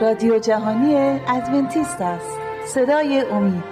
رادیو 0.00 0.38
جهانی 0.38 1.20
ادونتیست 1.28 2.00
است. 2.00 2.38
صدای 2.66 3.20
امید. 3.30 3.64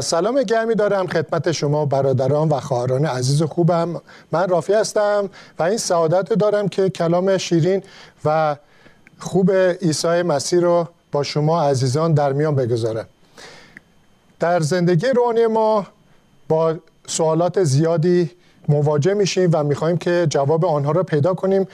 سلام 0.00 0.42
گرمی 0.42 0.74
دارم 0.74 1.06
خدمت 1.06 1.52
شما 1.52 1.86
برادران 1.86 2.48
و 2.48 2.60
خواهران 2.60 3.06
عزیز 3.06 3.42
خوبم. 3.42 4.00
من 4.32 4.48
رافی 4.48 4.72
هستم 4.72 5.30
و 5.58 5.62
این 5.62 5.78
سعادت 5.78 6.32
دارم 6.32 6.68
که 6.68 6.90
کلام 6.90 7.38
شیرین 7.38 7.82
و 8.24 8.56
خوب 9.18 9.52
عیسی 9.52 10.22
مسیح 10.22 10.60
رو 10.60 10.88
با 11.12 11.22
شما 11.22 11.62
عزیزان 11.62 12.14
در 12.14 12.32
میان 12.32 12.54
بگذارم. 12.54 13.06
در 14.40 14.60
زندگی 14.60 15.06
روحانی 15.06 15.46
ما 15.46 15.86
با 16.48 16.74
سوالات 17.06 17.64
زیادی 17.64 18.30
مواجه 18.68 19.14
میشیم 19.14 19.50
و 19.52 19.64
می‌خوایم 19.64 19.96
که 19.96 20.26
جواب 20.30 20.64
آنها 20.64 20.92
را 20.92 21.02
پیدا 21.02 21.34
کنیم 21.34 21.68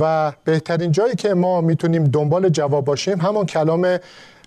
و 0.00 0.32
بهترین 0.44 0.92
جایی 0.92 1.14
که 1.14 1.34
ما 1.34 1.60
می‌تونیم 1.60 2.04
دنبال 2.04 2.48
جواب 2.48 2.84
باشیم 2.84 3.20
همون 3.20 3.46
کلام 3.46 3.98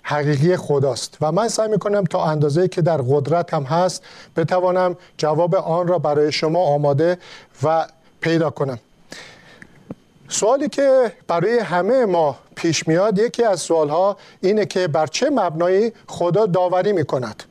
حقیقی 0.03 0.57
خداست. 0.57 1.17
و 1.21 1.31
من 1.31 1.47
سعی 1.47 1.67
می‌کنم 1.67 2.03
تا 2.03 2.25
اندازه 2.25 2.67
که 2.67 2.81
در 2.81 2.97
قدرت 2.97 3.53
هم 3.53 3.63
هست 3.63 4.03
بتوانم 4.35 4.95
جواب 5.17 5.55
آن 5.55 5.87
را 5.87 5.99
برای 5.99 6.31
شما 6.31 6.59
آماده 6.59 7.17
و 7.63 7.87
پیدا 8.21 8.49
کنم. 8.49 8.79
سوالی 10.27 10.69
که 10.69 11.11
برای 11.27 11.59
همه 11.59 12.05
ما 12.05 12.35
پیش 12.55 12.87
میاد 12.87 13.19
یکی 13.19 13.43
از 13.43 13.59
سوالها 13.59 14.17
اینه 14.41 14.65
که 14.65 14.87
بر 14.87 15.07
چه 15.07 15.29
مبنایی 15.29 15.91
خدا 16.07 16.45
داوری 16.45 16.93
می‌کند؟ 16.93 17.43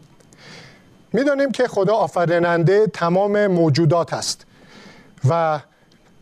می‌دانیم 1.13 1.51
که 1.53 1.69
خدا 1.69 1.95
آفریننده 1.95 2.87
تمام 2.87 3.47
موجودات 3.47 4.15
است 4.15 4.47
و 5.29 5.61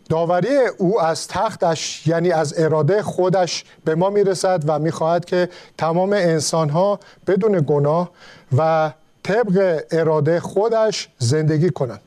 داوری 0.08 0.56
او 0.78 1.00
از 1.00 1.28
تختش 1.28 2.06
یعنی 2.06 2.32
از 2.32 2.60
اراده 2.60 3.02
خودش 3.02 3.64
به 3.84 3.94
ما 3.94 4.10
می‌رسد 4.10 4.62
و 4.66 4.78
می‌خواهد 4.78 5.24
که 5.24 5.48
تمام 5.78 6.12
انسان 6.12 6.68
ها 6.68 7.00
بدون 7.26 7.64
گناه 7.66 8.10
و 8.56 8.92
طبق 9.22 9.84
اراده 9.90 10.40
خودش 10.40 11.08
زندگی 11.18 11.70
کنند. 11.70 12.00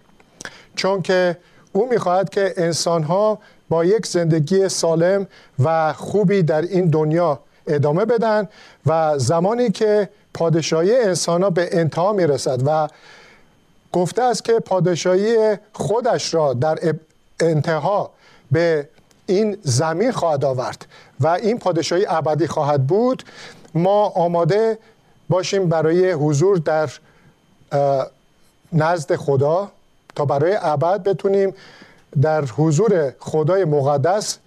چون 0.75 1.01
که 1.01 1.37
او 1.71 1.89
می‌خواهد 1.89 2.29
که 2.29 2.53
انسان 2.57 3.03
ها 3.03 3.39
با 3.69 3.85
یک 3.85 4.05
زندگی 4.05 4.69
سالم 4.69 5.27
و 5.59 5.93
خوبی 5.93 6.43
در 6.43 6.61
این 6.61 6.89
دنیا 6.89 7.39
ادامه 7.67 8.05
بدن 8.05 8.47
و 8.85 9.17
زمانی 9.17 9.71
که 9.71 10.09
پادشاهی 10.33 10.97
انسان 10.97 11.43
ها 11.43 11.49
به 11.49 11.69
انتها 11.71 12.13
می‌رسد 12.13 12.61
و 12.65 12.87
گفته 13.91 14.23
است 14.23 14.43
که 14.43 14.53
پادشاهی 14.53 15.57
خودش 15.73 16.33
را 16.33 16.53
در 16.53 16.79
انتها 17.39 18.11
به 18.51 18.89
این 19.25 19.57
زمین 19.63 20.11
خواهد 20.11 20.45
آورد 20.45 20.85
و 21.19 21.27
این 21.27 21.59
پادشاهی 21.59 22.05
ابدی 22.09 22.47
خواهد 22.47 22.87
بود. 22.87 23.23
ما 23.73 24.05
آماده 24.05 24.77
باشیم 25.29 25.69
برای 25.69 26.11
حضور 26.11 26.57
در 26.57 26.89
نزد 28.73 29.15
خدا 29.15 29.71
تا 30.15 30.25
برای 30.25 30.57
ابد 30.61 31.03
بتونیم 31.03 31.53
در 32.21 32.45
حضور 32.45 33.13
خدای 33.19 33.65
مقدس 33.65 34.37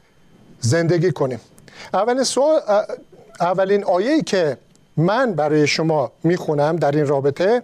زندگی 0.60 1.12
کنیم. 1.12 1.40
اولین 1.94 2.24
سوال 2.24 2.60
اولین 3.40 3.84
آیه‌ای 3.84 4.22
که 4.22 4.58
من 4.96 5.32
برای 5.32 5.66
شما 5.66 6.12
می‌خونم 6.22 6.76
در 6.76 6.90
این 6.90 7.06
رابطه. 7.06 7.62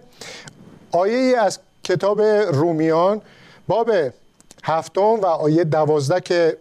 آیه 0.91 1.37
از 1.37 1.59
کتاب 1.83 2.21
رومیان 2.21 3.21
باب 3.67 3.91
هفتم 4.63 5.01
و 5.01 5.25
آیه 5.25 5.63
دوازده 5.63 6.21
که 6.21 6.57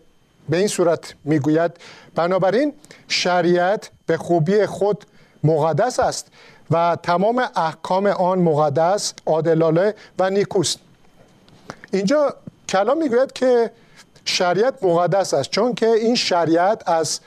به 0.49 0.57
این 0.57 0.69
صورت 0.69 1.15
می‌گوید 1.25 1.73
بنابراین 2.15 2.73
شریعت 3.09 3.91
به 4.07 4.17
خوبی 4.17 4.67
خود 4.67 5.05
مقدس 5.45 6.01
است 6.01 6.27
و 6.71 6.97
تمام 7.03 7.49
احکام 7.57 8.07
آن 8.07 8.39
مقدس 8.39 9.15
عادلانه 9.27 9.95
و 10.19 10.31
نیکوست. 10.31 10.79
اینجا 11.93 12.35
کلام 12.69 12.99
می‌گوید 12.99 13.33
که 13.33 13.71
شریعت 14.25 14.85
مقدس 14.85 15.35
است 15.35 15.51
چون 15.51 15.75
که 15.75 15.87
این 15.87 16.15
شریعت 16.15 16.89
از 16.89 17.21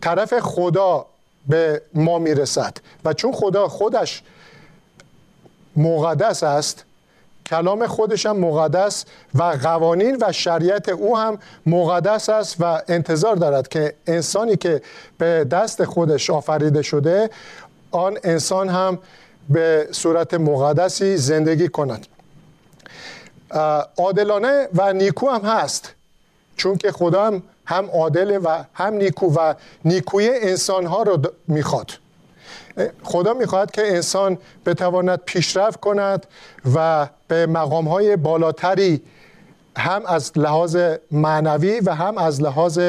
طرف 0.00 0.38
خدا 0.40 1.06
به 1.48 1.82
ما 1.94 2.18
می‌رسد. 2.18 2.76
و 3.04 3.12
چون 3.12 3.32
خدا 3.32 3.68
خودش 3.68 4.22
مقدس 5.76 6.42
است 6.42 6.84
کلام 7.46 7.86
خودش 7.86 8.26
هم 8.26 8.36
مقدس 8.36 9.04
و 9.34 9.42
قوانین 9.42 10.18
و 10.20 10.32
شریعت 10.32 10.88
او 10.88 11.18
هم 11.18 11.38
مقدس 11.66 12.28
است 12.28 12.56
و 12.60 12.82
انتظار 12.88 13.36
دارد 13.36 13.68
که 13.68 13.94
انسانی 14.06 14.56
که 14.56 14.82
به 15.18 15.44
دست 15.44 15.84
خودش 15.84 16.30
آفریده 16.30 16.82
شده 16.82 17.30
آن 17.90 18.18
انسان 18.24 18.68
هم 18.68 18.98
به 19.50 19.88
صورت 19.92 20.34
مقدسی 20.34 21.16
زندگی 21.16 21.68
کند. 21.68 22.06
عادلانه 23.98 24.68
و 24.74 24.92
نیکو 24.92 25.28
هم 25.28 25.40
هست 25.40 25.94
چون 26.56 26.76
که 26.76 26.92
خدا 26.92 27.26
هم 27.26 27.42
هم 27.68 27.90
عادل 27.90 28.40
و 28.44 28.64
هم 28.74 28.94
نیکو 28.94 29.26
و 29.26 29.54
نیکوی 29.84 30.28
انسان 30.28 30.86
ها 30.86 31.02
رو 31.02 31.22
می‌خواد. 31.48 31.90
خدا 33.02 33.34
می‌خواهد 33.34 33.70
که 33.70 33.86
انسان 33.86 34.38
بتواند 34.66 35.20
پیشرفت 35.24 35.80
کند 35.80 36.26
و 36.74 37.08
به 37.28 37.46
مقام 37.46 37.88
های 37.88 38.16
بالاتری 38.16 39.02
هم 39.76 40.06
از 40.06 40.32
لحاظ 40.36 40.76
معنوی 41.10 41.80
و 41.80 41.94
هم 41.94 42.18
از 42.18 42.42
لحاظ 42.42 42.80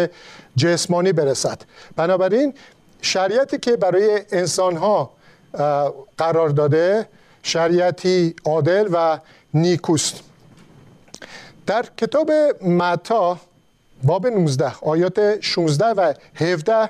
جسمانی 0.56 1.12
برسد. 1.14 1.62
بنابراین 1.96 2.54
شریعتی 3.02 3.58
که 3.58 3.76
برای 3.76 4.22
انسان 4.32 4.78
ها 4.78 5.12
قرار 6.18 6.50
داده 6.50 7.08
شریعتی 7.44 8.36
عادل 8.46 8.90
و 8.94 9.20
نیکوست. 9.54 10.20
در 11.68 11.86
کتاب 11.98 12.32
متا 12.62 13.38
باب 14.04 14.28
19 14.28 14.72
آیات 14.82 15.42
16 15.42 15.86
و 15.86 16.14
17 16.36 16.90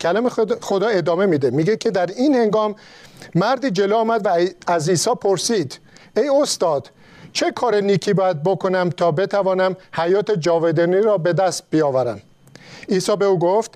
کلام 0.00 0.28
خدا 0.60 0.88
ادامه 0.88 1.26
میده. 1.26 1.50
میگه 1.50 1.76
که 1.76 1.90
در 1.90 2.06
این 2.06 2.34
هنگام 2.34 2.74
مردی 3.34 3.70
جلو 3.70 3.96
آمد 3.96 4.26
و 4.26 4.46
از 4.66 4.88
عیسی 4.88 5.10
پرسید 5.20 5.78
ای 6.16 6.28
استاد 6.42 6.90
چه 7.32 7.50
کار 7.50 7.80
نیکی 7.80 8.12
باید 8.12 8.42
بکنم 8.42 8.90
تا 8.90 9.10
بتوانم 9.10 9.76
حیات 9.92 10.30
جاودانی 10.30 11.00
را 11.00 11.18
به 11.18 11.32
دست 11.32 11.62
بیاورم؟ 11.70 12.20
عیسی 12.88 13.16
به 13.16 13.24
او 13.24 13.38
گفت 13.38 13.70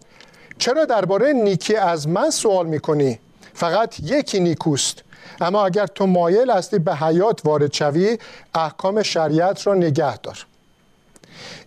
چرا 0.59 0.85
درباره 0.85 1.33
نیکی 1.33 1.77
از 1.77 2.09
من 2.09 2.31
سوال 2.31 2.67
می‌کنی؟ 2.67 3.19
فقط 3.55 4.01
یکی 4.01 4.41
نیکوست. 4.41 5.03
اما 5.41 5.67
اگر 5.67 5.87
تو 5.87 6.07
مایل 6.07 6.51
هستی 6.51 6.79
به 6.79 6.95
حیات 6.95 7.41
وارد 7.45 7.73
شوی 7.73 8.19
احکام 8.55 9.03
شریعت 9.03 9.67
را 9.67 9.75
نگه 9.75 10.17
دار. 10.17 10.47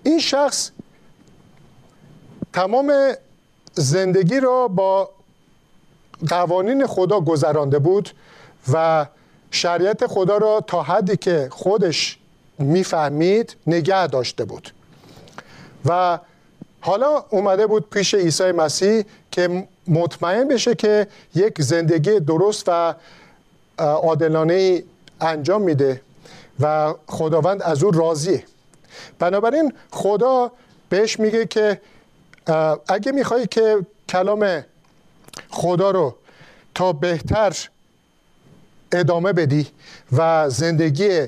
این 0.04 0.20
شخص 0.20 0.72
تمام 2.54 3.14
زندگی 3.74 4.40
را 4.40 4.68
با 4.68 5.10
قوانین 6.30 6.88
خدا 6.88 7.20
گذرانده 7.20 7.80
بود 7.80 8.10
و 8.74 9.06
شریعت 9.52 10.08
خدا 10.08 10.38
را 10.38 10.62
تا 10.68 10.84
حدی 10.84 11.18
که 11.18 11.48
خودش 11.52 12.18
می‌فهمید 12.58 13.56
نگه 13.68 14.08
داشته 14.08 14.46
بود. 14.46 14.74
و 15.86 16.20
حالا 16.82 17.26
اومده 17.30 17.68
بود 17.68 17.90
پیش 17.90 18.14
عیسی 18.14 18.52
مسیح 18.52 19.04
که 19.32 19.68
مطمئن 19.88 20.48
بشه 20.48 20.76
که 20.76 21.08
یک 21.36 21.62
زندگی 21.62 22.20
درست 22.20 22.64
و 22.68 22.94
عادلانه 23.78 24.84
انجام 25.22 25.62
میده 25.62 26.02
و 26.60 26.94
خداوند 27.08 27.62
از 27.62 27.84
او 27.84 27.92
راضیه. 27.92 28.44
بنابراین 29.20 29.74
خدا 29.92 30.52
بهش 30.90 31.20
میگه 31.20 31.46
که 31.46 31.82
اگه 32.88 33.12
می‌خوای 33.12 33.48
که 33.48 33.86
کلام 34.10 34.64
خدا 35.50 35.92
رو 35.92 36.16
تا 36.76 36.94
بهتر 36.94 37.58
ادامه 38.92 39.34
بدی 39.34 39.68
و 40.18 40.50
زندگی 40.50 41.28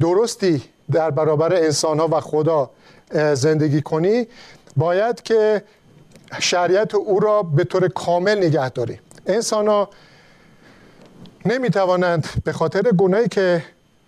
درستی 0.00 0.62
در 0.92 1.10
برابر 1.10 1.54
انسان 1.54 2.00
ها 2.00 2.08
و 2.08 2.20
خدا 2.20 2.70
زندگی 3.34 3.82
کنی 3.82 4.26
باید 4.76 5.22
که 5.22 5.62
شریعت 6.40 6.94
او 6.94 7.20
را 7.20 7.42
به 7.42 7.64
طور 7.64 7.88
کامل 7.88 8.38
نگه 8.38 8.68
داری. 8.68 9.00
انسان 9.26 9.68
ها 9.68 9.88
نمی 11.44 11.68
به 12.44 12.52
خاطر 12.52 12.82
گناهی 12.82 13.28
که 13.28 13.64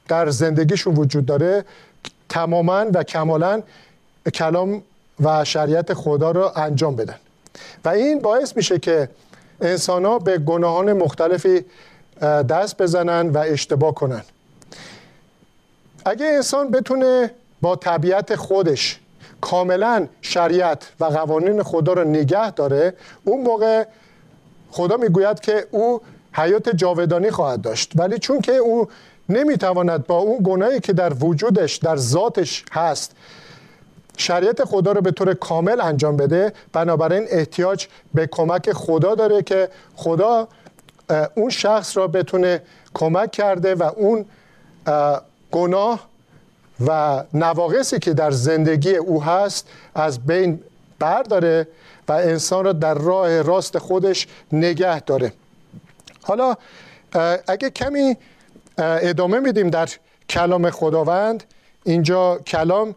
در 0.09 0.31
زندگیشون 0.31 0.95
وجود 0.95 1.27
داره 1.27 1.65
تماما 2.29 2.87
و 2.95 3.03
کمالا 3.03 3.63
کلام 4.35 4.83
و 5.21 5.45
شریعت 5.45 5.95
خدا 5.95 6.31
را 6.31 6.53
انجام 6.53 6.97
بدن. 6.97 7.17
و 7.85 7.89
این 7.89 8.19
باعث 8.19 8.57
میشه 8.57 8.79
که 8.79 9.09
انسان 9.61 10.05
ها 10.05 10.19
به 10.19 10.39
گناهان 10.39 10.93
مختلفی 10.93 11.65
دست 12.23 12.83
بزنن 12.83 13.29
و 13.29 13.39
اشتباه 13.39 13.95
کنن. 13.95 14.23
اگه 16.05 16.27
انسان 16.27 16.71
بتونه 16.71 17.31
با 17.61 17.77
طبیعت 17.77 18.37
خودش 18.37 19.01
کاملا 19.41 20.09
شریعت 20.23 20.93
و 21.01 21.05
قوانین 21.05 21.63
خدا 21.63 21.93
رو 21.93 22.05
نگه 22.05 22.51
داره 22.51 22.95
اون 23.25 23.43
موقع 23.43 23.85
خدا 24.71 24.97
می‌گوید 24.97 25.41
که 25.41 25.67
او 25.71 26.01
حیات 26.33 26.69
جاودانی 26.69 27.31
خواهد 27.31 27.61
داشت. 27.61 27.93
ولی 27.97 28.19
چون 28.19 28.41
که 28.41 28.53
او 28.53 28.89
نمی‌تواند 29.29 30.07
با 30.07 30.19
اون 30.19 30.41
گناهی 30.45 30.81
که 30.81 30.93
در 30.93 31.13
وجودش 31.25 31.77
در 31.77 31.97
ذاتش 31.97 32.65
هست 32.73 33.13
شریعت 34.17 34.65
خدا 34.65 34.93
رو 34.93 35.01
به 35.01 35.11
طور 35.11 35.35
کامل 35.35 35.81
انجام 35.81 36.17
بده. 36.17 36.53
بنابراین 36.73 37.27
احتیاج 37.31 37.87
به 38.15 38.27
کمک 38.27 38.73
خدا 38.73 39.15
داره 39.15 39.43
که 39.43 39.69
خدا 39.97 40.49
اون 41.35 41.51
شخص 41.51 41.97
را 41.97 42.07
بتونه 42.07 42.63
کمک 42.95 43.31
کرده 43.31 43.75
و 43.75 43.83
اون 43.97 44.25
گناه 45.53 46.09
و 46.87 47.25
نواقصی 47.35 47.99
که 47.99 48.15
در 48.15 48.31
زندگی 48.31 48.97
او 48.97 49.23
هست 49.23 49.69
از 49.95 50.27
بین 50.27 50.61
برداره 50.99 51.69
و 52.09 52.13
انسان 52.13 52.65
را 52.65 52.73
در 52.73 52.95
راه 52.95 53.43
راست 53.43 53.79
خودش 53.79 54.27
نگه 54.53 55.01
داره. 55.01 55.33
حالا 56.23 56.57
اگه 57.47 57.71
کمی 57.71 58.17
ادامه 58.79 59.41
میدیم 59.41 59.71
در 59.71 59.89
کلام 60.31 60.71
خداوند. 60.71 61.45
اینجا 61.85 62.39
کلام 62.39 62.95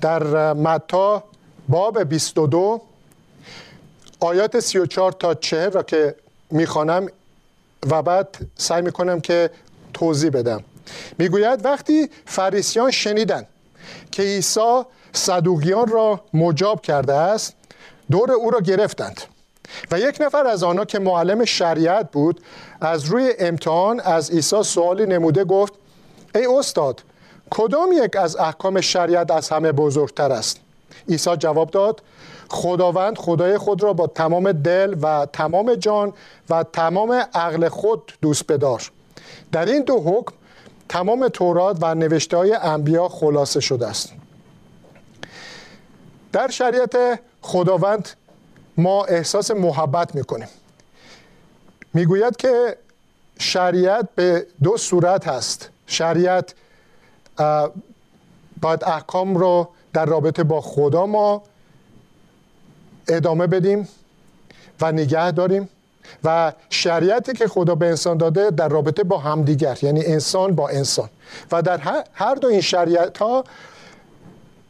در 0.00 0.52
متا 0.52 1.24
باب 1.68 2.02
22 2.02 2.82
آیات 4.20 4.60
34 4.60 5.12
تا 5.12 5.34
40 5.34 5.70
را 5.70 5.82
که 5.82 6.14
می‌خوانم 6.50 7.08
و 7.90 8.02
بعد 8.02 8.38
سعی 8.56 8.82
می‌کنم 8.82 9.20
که 9.20 9.50
توضیح 9.94 10.30
بدم. 10.30 10.64
می‌گوید 11.18 11.64
وقتی 11.64 12.10
فریسیان 12.26 12.90
شنیدن 12.90 13.46
که 14.10 14.22
عیسی 14.22 14.82
صدوقیان 15.12 15.86
را 15.88 16.20
مجاب 16.34 16.80
کرده 16.82 17.14
است 17.14 17.54
دور 18.10 18.32
او 18.32 18.50
را 18.50 18.60
گرفتند. 18.60 19.20
و 19.90 20.00
یک 20.00 20.16
نفر 20.20 20.46
از 20.46 20.62
آنها 20.62 20.84
که 20.84 20.98
معلم 20.98 21.44
شریعت 21.44 22.10
بود 22.10 22.40
از 22.80 23.04
روی 23.04 23.32
امتحان 23.38 24.00
از 24.00 24.30
عیسی 24.30 24.62
سوالی 24.62 25.06
نموده 25.06 25.44
گفت 25.44 25.72
ای 26.34 26.46
استاد 26.58 27.02
کدام 27.50 27.92
یک 27.92 28.16
از 28.16 28.36
احکام 28.36 28.80
شریعت 28.80 29.30
از 29.30 29.48
همه 29.48 29.72
بزرگتر 29.72 30.32
است؟ 30.32 30.60
عیسی 31.08 31.36
جواب 31.36 31.70
داد 31.70 32.02
خداوند 32.48 33.18
خدای 33.18 33.58
خود 33.58 33.82
را 33.82 33.92
با 33.92 34.06
تمام 34.06 34.52
دل 34.52 34.96
و 35.02 35.26
تمام 35.32 35.74
جان 35.74 36.12
و 36.50 36.64
تمام 36.72 37.12
عقل 37.34 37.68
خود 37.68 38.12
دوست 38.22 38.46
بدار. 38.46 38.90
در 39.52 39.64
این 39.64 39.82
دو 39.82 40.00
حکم 40.00 40.34
تمام 40.88 41.28
تورات 41.28 41.76
و 41.80 41.94
نوشته 41.94 42.36
های 42.36 42.54
انبیا 42.54 43.08
خلاصه 43.08 43.60
شده 43.60 43.86
است. 43.86 44.12
در 46.32 46.48
شریعت 46.48 47.20
خداوند 47.42 48.08
ما 48.76 49.04
احساس 49.04 49.50
محبت 49.50 50.14
می‌کنیم. 50.14 50.48
می‌گوید 51.94 52.36
که 52.36 52.76
شریعت 53.38 54.08
به 54.14 54.46
دو 54.62 54.76
صورت 54.76 55.28
هست. 55.28 55.70
شریعت 55.86 56.54
باید 58.60 58.84
احکام 58.84 59.36
رو 59.36 59.68
در 59.92 60.04
رابطه 60.04 60.44
با 60.44 60.60
خدا 60.60 61.06
ما 61.06 61.42
ادامه 63.08 63.46
بدیم 63.46 63.88
و 64.80 64.92
نگه 64.92 65.30
داریم 65.30 65.68
و 66.24 66.52
شریعتی 66.70 67.32
که 67.32 67.48
خدا 67.48 67.74
به 67.74 67.86
انسان 67.86 68.16
داده 68.16 68.50
در 68.50 68.68
رابطه 68.68 69.04
با 69.04 69.18
همدیگر 69.18 69.78
یعنی 69.82 70.04
انسان 70.04 70.54
با 70.54 70.68
انسان. 70.68 71.10
و 71.52 71.62
در 71.62 72.04
هر 72.12 72.34
دو 72.34 72.48
این 72.48 72.60
شریعت 72.60 73.18
ها 73.18 73.44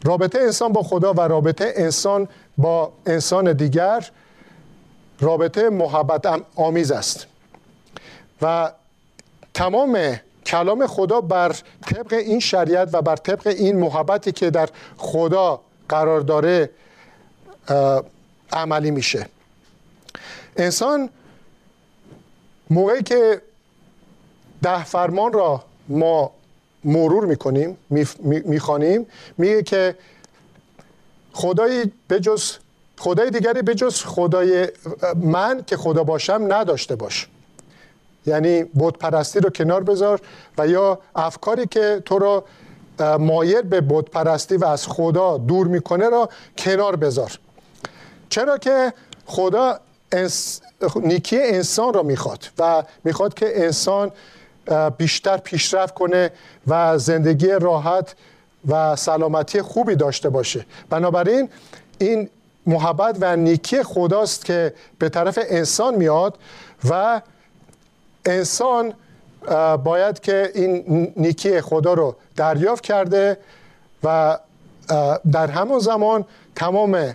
رابطه 0.04 0.38
انسان 0.38 0.72
با 0.72 0.82
خدا 0.82 1.12
و 1.12 1.20
رابطه 1.20 1.72
انسان 1.76 2.28
با 2.58 2.92
انسان 3.06 3.52
دیگر 3.52 4.10
رابطه 5.20 5.70
محبت 5.70 6.42
آمیز 6.56 6.92
است. 6.92 7.26
و 8.42 8.72
تمام 9.54 10.20
کلام 10.46 10.86
خدا 10.86 11.20
بر 11.20 11.56
طبق 11.86 12.12
این 12.12 12.40
شریعت 12.40 12.88
و 12.92 13.02
بر 13.02 13.16
طبق 13.16 13.46
این 13.46 13.78
محبتی 13.78 14.32
که 14.32 14.50
در 14.50 14.68
خدا 14.96 15.60
قرار 15.88 16.20
داره 16.20 16.70
عملی 18.52 18.90
میشه. 18.90 19.26
انسان 20.56 21.08
موقعی 22.70 23.02
که 23.02 23.42
ده 24.62 24.84
فرمان 24.84 25.32
را 25.32 25.64
ما 25.88 26.30
مرور 26.84 27.26
می‌کنیم 27.26 27.76
می‌خوانیم. 28.44 29.06
میگه 29.38 29.62
که 29.62 29.96
خدایی 31.32 31.92
بجز 32.10 32.52
خدای 32.98 33.30
دیگری 33.30 33.62
بجز 33.62 34.02
خدای 34.02 34.68
من 35.16 35.64
که 35.66 35.76
خدا 35.76 36.04
باشم 36.04 36.46
نداشته 36.48 36.96
باش. 36.96 37.28
یعنی 38.26 38.64
بود 38.64 38.98
پرستی 38.98 39.40
رو 39.40 39.50
کنار 39.50 39.82
بذار 39.82 40.20
و 40.58 40.68
یا 40.68 40.98
افکاری 41.14 41.66
که 41.66 42.02
تو 42.04 42.18
رو 42.18 42.44
مایل 43.18 43.62
به 43.62 43.80
بود 43.80 44.10
پرستی 44.10 44.56
و 44.56 44.64
از 44.64 44.86
خدا 44.86 45.38
دور 45.38 45.66
می‌کنه 45.66 46.08
را 46.08 46.28
کنار 46.58 46.96
بذار. 46.96 47.38
چرا 48.28 48.58
که 48.58 48.92
خدا 49.26 49.80
نیکی 50.96 51.42
انسان 51.42 51.94
را 51.94 52.02
می‌خواد 52.02 52.46
و 52.58 52.82
می‌خواد 53.04 53.34
که 53.34 53.64
انسان 53.64 54.12
بیشتر 54.98 55.36
پیشرفت 55.36 55.94
کنه 55.94 56.30
و 56.66 56.98
زندگی 56.98 57.48
راحت 57.48 58.14
و 58.68 58.96
سلامتی 58.96 59.62
خوبی 59.62 59.96
داشته 59.96 60.28
باشه. 60.28 60.66
بنابراین 60.90 61.48
این 61.98 62.28
محبت 62.66 63.16
و 63.20 63.36
نیکی 63.36 63.82
خداست 63.82 64.44
که 64.44 64.74
به 64.98 65.08
طرف 65.08 65.38
انسان 65.48 65.94
میاد 65.94 66.38
و 66.90 67.20
انسان 68.24 68.92
باید 69.84 70.20
که 70.20 70.50
این 70.54 71.12
نیکی 71.16 71.60
خدا 71.60 71.94
رو 71.94 72.16
دریافت 72.36 72.84
کرده 72.84 73.38
و 74.04 74.38
در 75.32 75.46
همون 75.46 75.78
زمان 75.78 76.24
تمام 76.54 77.14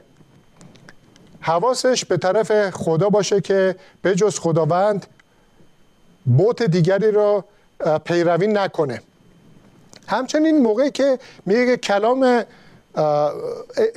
حواسش 1.39 2.05
به 2.05 2.17
طرف 2.17 2.69
خدا 2.69 3.09
باشه 3.09 3.41
که 3.41 3.75
به 4.01 4.15
جز 4.15 4.39
خداوند 4.39 5.07
بوت 6.25 6.63
دیگری 6.63 7.11
رو 7.11 7.43
پیروی 8.05 8.47
نکنه. 8.47 9.01
همچنین 10.07 10.61
موقعی 10.61 10.91
که 10.91 11.19
میگه 11.45 11.77
کلام 11.77 12.45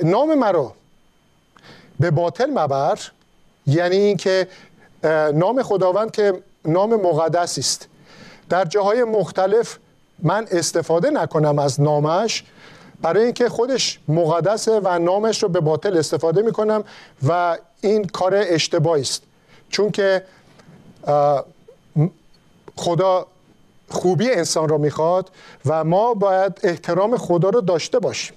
نام 0.03 0.35
مرا 0.35 0.73
به 1.99 2.11
باطل 2.11 2.49
مبر 2.49 2.99
یعنی 3.67 3.95
اینکه 3.95 4.47
نام 5.33 5.63
خداوند 5.63 6.11
که 6.11 6.43
نام 6.65 6.95
مقدسی 6.95 7.61
است. 7.61 7.87
در 8.49 8.65
جاهای 8.65 9.03
مختلف 9.03 9.77
من 10.19 10.47
استفاده 10.51 11.09
نکنم 11.09 11.59
از 11.59 11.81
نامش 11.81 12.43
برای 13.01 13.23
اینکه 13.23 13.49
خودش 13.49 13.99
مقدسه 14.07 14.79
و 14.83 14.99
نامش 14.99 15.43
رو 15.43 15.49
به 15.49 15.59
باطل 15.59 15.97
استفاده 15.97 16.41
می‌کنم 16.41 16.83
و 17.27 17.57
این 17.81 18.03
کار 18.07 18.33
اشتباهی 18.35 19.01
است. 19.01 19.23
چون 19.69 19.91
که 19.91 20.23
خدا 22.75 23.27
خوبی 23.89 24.31
انسان 24.31 24.69
را 24.69 24.77
می‌خواد 24.77 25.31
و 25.65 25.83
ما 25.83 26.13
باید 26.13 26.59
احترام 26.63 27.17
خدا 27.17 27.49
رو 27.49 27.61
داشته 27.61 27.99
باشیم. 27.99 28.35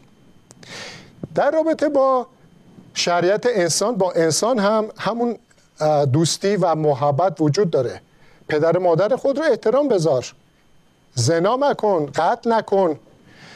در 1.35 1.51
رابطه 1.51 1.89
با 1.89 2.27
شریعت 2.95 3.47
انسان 3.47 3.97
با 3.97 4.13
انسان 4.13 4.59
هم 4.59 4.89
همون 4.99 5.39
دوستی 6.13 6.57
و 6.57 6.75
محبت 6.75 7.41
وجود 7.41 7.71
داره. 7.71 8.01
پدر 8.49 8.79
مادر 8.79 9.17
خود 9.17 9.39
رو 9.39 9.45
احترام 9.45 9.89
بذار. 9.89 10.35
زنا 11.15 11.57
مکن 11.57 12.07
قتل 12.07 12.53
نکن. 12.53 12.99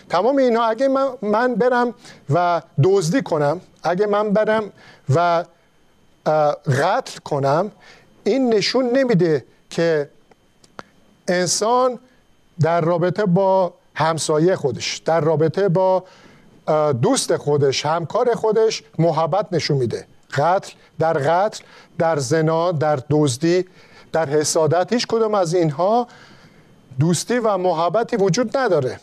تمام 0.09 0.37
اینها 0.37 0.64
اگه 0.66 0.88
من 1.23 1.54
برم 1.54 1.95
و 2.30 2.62
دزدی 2.83 3.23
کنم 3.23 3.61
اگه 3.83 4.06
من 4.06 4.33
برم 4.33 4.73
و 5.14 5.45
قتل 6.66 7.18
کنم 7.25 7.71
این 8.25 8.54
نشون 8.54 8.90
نمیده 8.90 9.45
که 9.71 10.11
انسان 11.28 11.99
در 12.61 12.80
رابطه 12.80 13.25
با 13.26 13.75
همسایه 13.95 14.56
خودش 14.56 14.97
در 14.97 15.21
رابطه 15.21 15.68
با 15.68 16.04
دوست 17.02 17.37
خودش 17.37 17.87
همکار 17.87 18.35
خودش 18.35 18.83
محبت 18.99 19.47
نشون 19.52 19.76
میده. 19.76 20.06
قتل 20.33 20.73
در 20.99 21.12
قتل 21.12 21.64
در 21.99 22.18
زنا 22.18 22.73
در 22.73 22.99
دزدی 23.11 23.64
در 24.12 24.28
حسادت 24.28 24.92
هیچ 24.92 25.06
کدوم 25.06 25.35
از 25.35 25.54
اینها 25.54 26.06
دوستی 27.00 27.38
و 27.38 27.56
محبتی 27.56 28.16
وجود 28.16 28.56
نداره. 28.56 29.00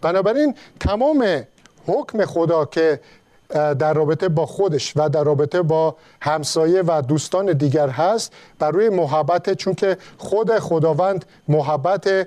بنابراین 0.00 0.54
تمام 0.80 1.46
حکم 1.86 2.24
خدا 2.24 2.64
که 2.64 3.00
در 3.48 3.94
رابطه 3.94 4.28
با 4.28 4.46
خودش 4.46 4.92
و 4.96 5.08
در 5.08 5.24
رابطه 5.24 5.62
با 5.62 5.96
همسایه 6.22 6.82
و 6.82 7.02
دوستان 7.02 7.52
دیگر 7.52 7.88
هست 7.88 8.32
بر 8.58 8.70
روی 8.70 8.88
محبت 8.88 9.54
چون 9.54 9.74
که 9.74 9.96
خود 10.18 10.58
خداوند 10.58 11.24
محبت 11.48 12.26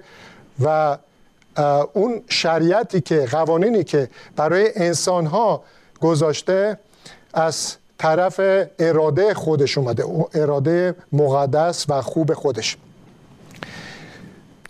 و 0.64 0.98
اون 1.94 2.22
شریعتی 2.30 3.02
که 3.02 3.26
قوانینی 3.32 3.84
که 3.84 4.10
برای 4.36 4.72
انسان 4.76 5.26
ها 5.26 5.64
گذاشته 6.02 6.80
از 7.34 7.76
طرف 7.98 8.42
اراده 8.80 9.34
خودش 9.34 9.78
اومده 9.78 10.04
اراده 10.34 10.96
مقدس 11.12 11.86
و 11.90 12.02
خوب 12.02 12.34
خودش. 12.34 12.78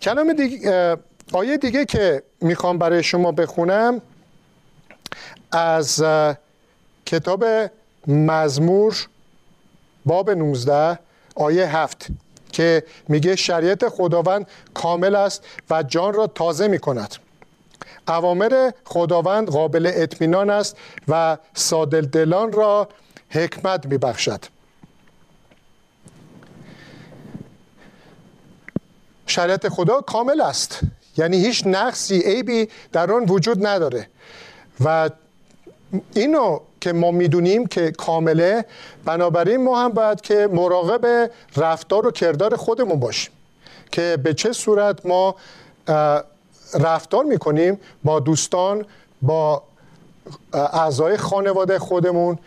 کلام 0.02 0.34
دیگه 0.34 0.98
آیه 1.34 1.58
دیگه 1.58 1.86
که 1.86 2.24
می‌خوام 2.42 2.78
برای 2.78 3.04
شما 3.04 3.32
بخونم 3.32 4.02
از 5.52 6.04
کتاب 7.06 7.46
مزمور 8.08 9.08
باب 10.06 10.30
19 10.30 11.00
آیه 11.36 11.66
7 11.66 12.08
که 12.52 12.84
میگه 13.08 13.36
شریعت 13.36 13.90
خداوند 13.90 14.48
کامل 14.74 15.16
است 15.16 15.44
و 15.70 15.84
جان 15.84 16.14
را 16.14 16.28
تازه 16.28 16.68
می‌کند. 16.68 17.16
اوامر 18.08 18.72
خداوند 18.86 19.50
قابل 19.50 19.92
اطمینان 19.96 20.50
است 20.50 20.78
و 21.08 21.38
سادل 21.54 22.06
دلان 22.06 22.52
را 22.52 22.90
حکمت 23.30 23.86
میبخشد. 23.86 24.46
شریعت 29.28 29.70
خدا 29.70 30.02
کامل 30.02 30.42
است. 30.42 30.80
یعنی 31.18 31.38
هیچ 31.38 31.64
نقصی 31.66 32.20
عیبی 32.20 32.70
در 32.92 33.12
آن 33.12 33.26
وجود 33.26 33.66
نداره. 33.68 34.08
و 34.86 35.10
اینو 36.14 36.60
که 36.82 36.94
ما 36.94 37.12
می‌دونیم 37.12 37.68
که 37.68 37.92
کامله 37.92 38.66
بنابراین 39.06 39.64
ما 39.64 39.84
هم 39.84 39.90
باید 39.90 40.22
که 40.22 40.50
مراقب 40.52 41.32
رفتار 41.58 42.08
و 42.08 42.12
کردار 42.12 42.56
خودمون 42.56 43.00
باشیم 43.00 43.32
که 43.92 44.18
به 44.24 44.34
چه 44.34 44.54
صورت 44.54 45.06
ما 45.06 45.36
رفتار 46.74 47.24
می‌کنیم 47.24 47.80
با 48.04 48.20
دوستان 48.20 48.86
با 49.22 49.64
اعضای 50.54 51.18
خانواده 51.18 51.80
خودمون 51.80 52.40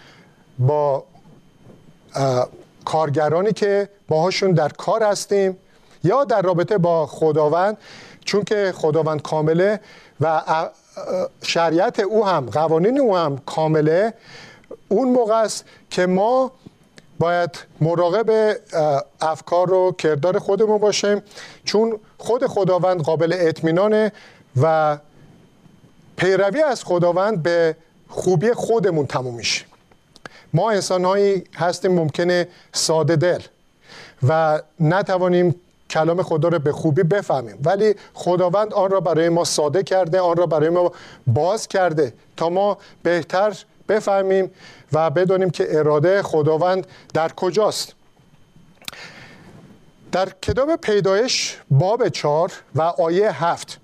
با 0.59 1.05
کارگرانی 2.85 3.53
که 3.53 3.89
باهاشون 4.09 4.53
در 4.53 4.69
کار 4.69 5.03
هستیم 5.03 5.57
یا 6.05 6.25
در 6.25 6.43
رابطه 6.43 6.79
با 6.79 7.07
خداوند. 7.07 7.77
چون 8.25 8.45
که 8.45 8.73
خداوند 8.77 9.23
کامله 9.23 9.81
و 10.21 10.43
شریعت 11.43 12.01
او 12.01 12.27
هم 12.27 12.51
قوانین 12.51 13.01
او 13.01 13.17
هم 13.17 13.39
کامله 13.47 14.15
اون 14.89 15.09
موقع 15.09 15.35
است 15.35 15.65
که 15.91 16.07
ما 16.07 16.53
باید 17.19 17.59
مراقب 17.81 18.57
افکار 19.21 19.73
و 19.73 19.93
کردار 19.93 20.39
خودمون 20.39 20.79
باشیم. 20.79 21.23
چون 21.65 22.01
خود 22.19 22.47
خداوند 22.47 23.03
قابل 23.03 23.37
اطمینانه 23.39 24.13
و 24.63 24.99
پیروی 26.17 26.63
از 26.63 26.85
خداوند 26.85 27.43
به 27.43 27.77
خوبی 28.09 28.53
خودمون 28.53 29.07
تموم 29.07 29.35
میشه. 29.35 29.65
ما 30.55 30.71
انسانهایی 30.71 31.45
هستیم 31.55 31.93
ممکنه 31.93 32.49
ساده 32.73 33.17
دل 33.17 33.41
و 34.29 34.63
نتوانیم 34.81 35.55
کلام 35.93 36.23
خدا 36.23 36.49
رو 36.49 36.59
به 36.59 36.73
خوبی 36.73 37.03
بفهمیم. 37.03 37.59
ولی 37.65 37.95
خداوند 38.15 38.75
آن 38.75 38.91
را 38.91 39.01
برای 39.01 39.29
ما 39.29 39.45
ساده 39.45 39.83
کرده 39.83 40.21
آن 40.21 40.37
را 40.37 40.47
برای 40.47 40.69
ما 40.69 40.93
باز 41.27 41.69
کرده 41.69 42.13
تا 42.37 42.49
ما 42.49 42.79
بهتر 43.03 43.65
بفهمیم 43.89 44.51
و 44.93 45.11
بدانیم 45.11 45.51
که 45.51 45.79
اراده 45.79 46.23
خداوند 46.23 46.87
در 47.15 47.33
کجاست. 47.33 47.95
در 50.13 50.29
کتاب 50.43 50.77
پیدایش 50.77 51.59
باب 51.71 52.09
چار 52.09 52.53
و 52.75 52.83
آیه 52.83 53.45
هفت 53.45 53.79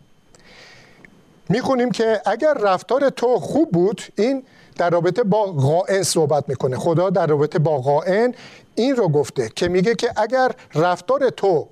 می‌خونیم 1.49 1.91
که 1.91 2.23
اگر 2.27 2.55
رفتار 2.55 3.11
تو 3.11 3.39
خوب 3.39 3.71
بود 3.71 4.03
این 4.17 4.43
در 4.77 4.91
رابطه 4.91 5.23
با 5.23 5.45
قائن 5.45 6.03
صحبت 6.03 6.49
می‌کنه. 6.49 6.77
خدا 6.77 7.11
در 7.11 7.27
رابطه 7.27 7.59
با 7.59 7.79
قائن 7.79 8.35
این 8.75 8.97
رو 8.97 9.09
گفته 9.09 9.51
که 9.57 9.69
میگه 9.69 9.95
که 9.95 10.13
اگر 10.17 10.51
رفتار 10.75 11.31
تو 11.31 11.69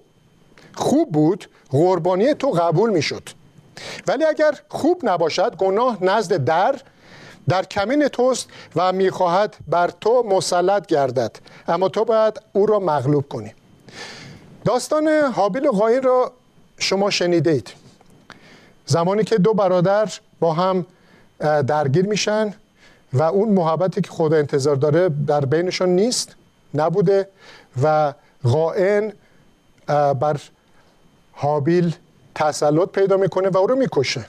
خوب 0.76 1.12
بود 1.12 1.50
قربانی 1.70 2.34
تو 2.34 2.50
قبول 2.50 2.90
می‌شد. 2.90 3.22
ولی 4.06 4.24
اگر 4.24 4.54
خوب 4.68 5.00
نباشد 5.02 5.56
گناه 5.56 6.04
نزد 6.04 6.44
در 6.44 6.76
در 7.48 7.64
کمین 7.64 8.08
توست 8.08 8.48
و 8.76 8.92
می‌خواهد 8.92 9.56
بر 9.68 9.90
تو 10.00 10.22
مسلط 10.22 10.86
گردد. 10.86 11.36
اما 11.68 11.88
تو 11.88 12.04
باید 12.04 12.40
او 12.52 12.66
را 12.66 12.78
مغلوب 12.78 13.28
کنی. 13.28 13.54
داستان 14.64 15.08
حابیل 15.08 15.66
و 15.66 15.70
قاین 15.70 16.02
را 16.02 16.32
شما 16.78 17.10
شنیده 17.10 17.50
اید 17.50 17.72
زمانی 18.86 19.24
که 19.24 19.38
دو 19.38 19.54
برادر 19.54 20.12
با 20.40 20.52
هم 20.52 20.86
درگیر 21.66 22.06
میشن 22.06 22.54
و 23.12 23.22
اون 23.22 23.48
محبتی 23.48 24.00
که 24.00 24.10
خدا 24.10 24.36
انتظار 24.36 24.76
داره 24.76 25.08
در 25.26 25.44
بینشان 25.44 25.88
نیست 25.88 26.36
نبوده 26.74 27.28
و 27.82 28.12
قائن 28.44 29.12
بر 30.20 30.40
حابیل 31.36 31.94
تسلط 32.34 32.88
پیدا 32.88 33.16
می‌کنه 33.16 33.48
و 33.48 33.56
او 33.56 33.66
رو 33.66 33.76
می‌کشه. 33.76 34.26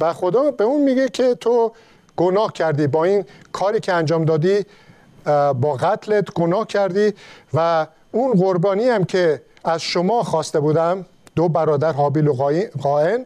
و 0.00 0.12
خدا 0.12 0.50
به 0.50 0.64
اون 0.64 0.82
میگه 0.82 1.08
که 1.08 1.34
تو 1.34 1.72
گناه 2.16 2.52
کردی. 2.52 2.86
با 2.86 3.04
این 3.04 3.24
کاری 3.52 3.80
که 3.80 3.92
انجام 3.92 4.24
دادی 4.24 4.66
با 5.60 5.78
قتلت 5.80 6.32
گناه 6.32 6.66
کردی 6.66 7.12
و 7.54 7.86
اون 8.12 8.32
قربانی 8.32 8.88
هم 8.88 9.04
که 9.04 9.42
از 9.64 9.82
شما 9.82 10.22
خواسته 10.22 10.60
بودم 10.60 11.06
دو 11.36 11.48
برادر 11.48 11.92
حابیل 11.92 12.28
و 12.28 12.32
قائن 12.82 13.24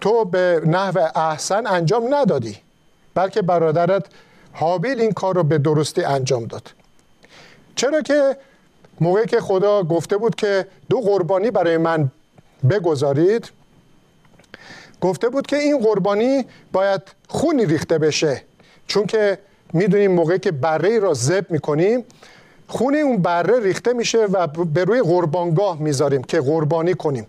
تو 0.00 0.24
به 0.24 0.62
نحو 0.66 0.98
احسن 1.14 1.66
انجام 1.66 2.14
ندادی. 2.14 2.58
بلکه 3.14 3.42
برادرت 3.42 4.06
حابیل 4.52 5.00
این 5.00 5.12
کار 5.12 5.34
رو 5.34 5.42
به 5.42 5.58
درستی 5.58 6.04
انجام 6.04 6.44
داد. 6.44 6.72
چرا 7.76 8.02
که 8.02 8.36
موقعی 9.00 9.26
که 9.26 9.40
خدا 9.40 9.82
گفته 9.82 10.16
بود 10.16 10.34
که 10.34 10.66
دو 10.90 11.00
قربانی 11.00 11.50
برای 11.50 11.76
من 11.76 12.10
بگذارید 12.70 13.50
گفته 15.00 15.28
بود 15.28 15.46
که 15.46 15.56
این 15.56 15.78
قربانی 15.78 16.44
باید 16.72 17.02
خونی 17.28 17.66
ریخته 17.66 17.98
بشه. 17.98 18.42
چون 18.86 19.06
که 19.06 19.38
می‌دونیم 19.72 20.12
موقعی 20.12 20.38
که 20.38 20.52
بره 20.52 20.98
را 20.98 21.14
زب 21.14 21.46
می‌کنیم 21.50 22.04
خون 22.68 22.94
اون 22.94 23.22
بره 23.22 23.60
ریخته 23.60 23.92
میشه 23.92 24.18
و 24.18 24.46
به 24.46 24.84
روی 24.84 25.02
قربانگاه 25.02 25.78
می‌ذاریم 25.80 26.22
که 26.22 26.40
قربانی 26.40 26.94
کنیم. 26.94 27.26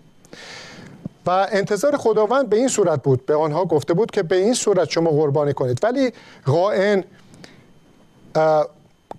و 1.26 1.48
انتظار 1.50 1.96
خداوند 1.96 2.48
به 2.48 2.56
این 2.56 2.68
صورت 2.68 3.02
بود. 3.02 3.26
به 3.26 3.34
آنها 3.34 3.64
گفته 3.64 3.94
بود 3.94 4.10
که 4.10 4.22
به 4.22 4.36
این 4.36 4.54
صورت 4.54 4.90
شما 4.90 5.10
قربانی 5.10 5.52
کنید. 5.52 5.78
ولی 5.82 6.12
قائن 6.46 7.04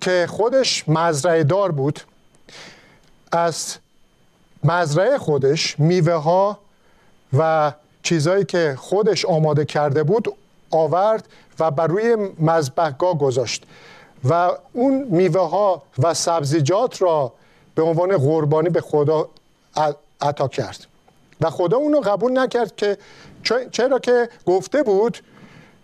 که 0.00 0.26
خودش 0.28 0.88
مزرعه 0.88 1.44
دار 1.44 1.72
بود 1.72 2.00
از 3.32 3.76
مزرعه 4.64 5.18
خودش 5.18 5.80
میوه 5.80 6.12
ها 6.12 6.58
و 7.38 7.72
چیزهایی 8.02 8.44
که 8.44 8.74
خودش 8.78 9.24
آماده 9.24 9.64
کرده 9.64 10.02
بود 10.02 10.34
آورد 10.70 11.28
و 11.60 11.70
بر 11.70 11.86
روی 11.86 12.16
مذبحگاه 12.38 13.18
گذاشت. 13.18 13.64
و 14.24 14.50
اون 14.72 15.06
میوه 15.10 15.50
ها 15.50 15.82
و 15.98 16.14
سبزیجات 16.14 17.02
را 17.02 17.32
به 17.74 17.82
عنوان 17.82 18.16
قربانی 18.16 18.68
به 18.68 18.80
خدا 18.80 19.28
عطا 20.20 20.48
کرد. 20.48 20.86
و 21.40 21.50
خدا 21.50 21.76
اونو 21.76 22.00
قبول 22.00 22.38
نکرد 22.38 22.76
که 22.76 22.98
چرا 23.72 23.98
که 23.98 24.28
گفته 24.46 24.82
بود 24.82 25.18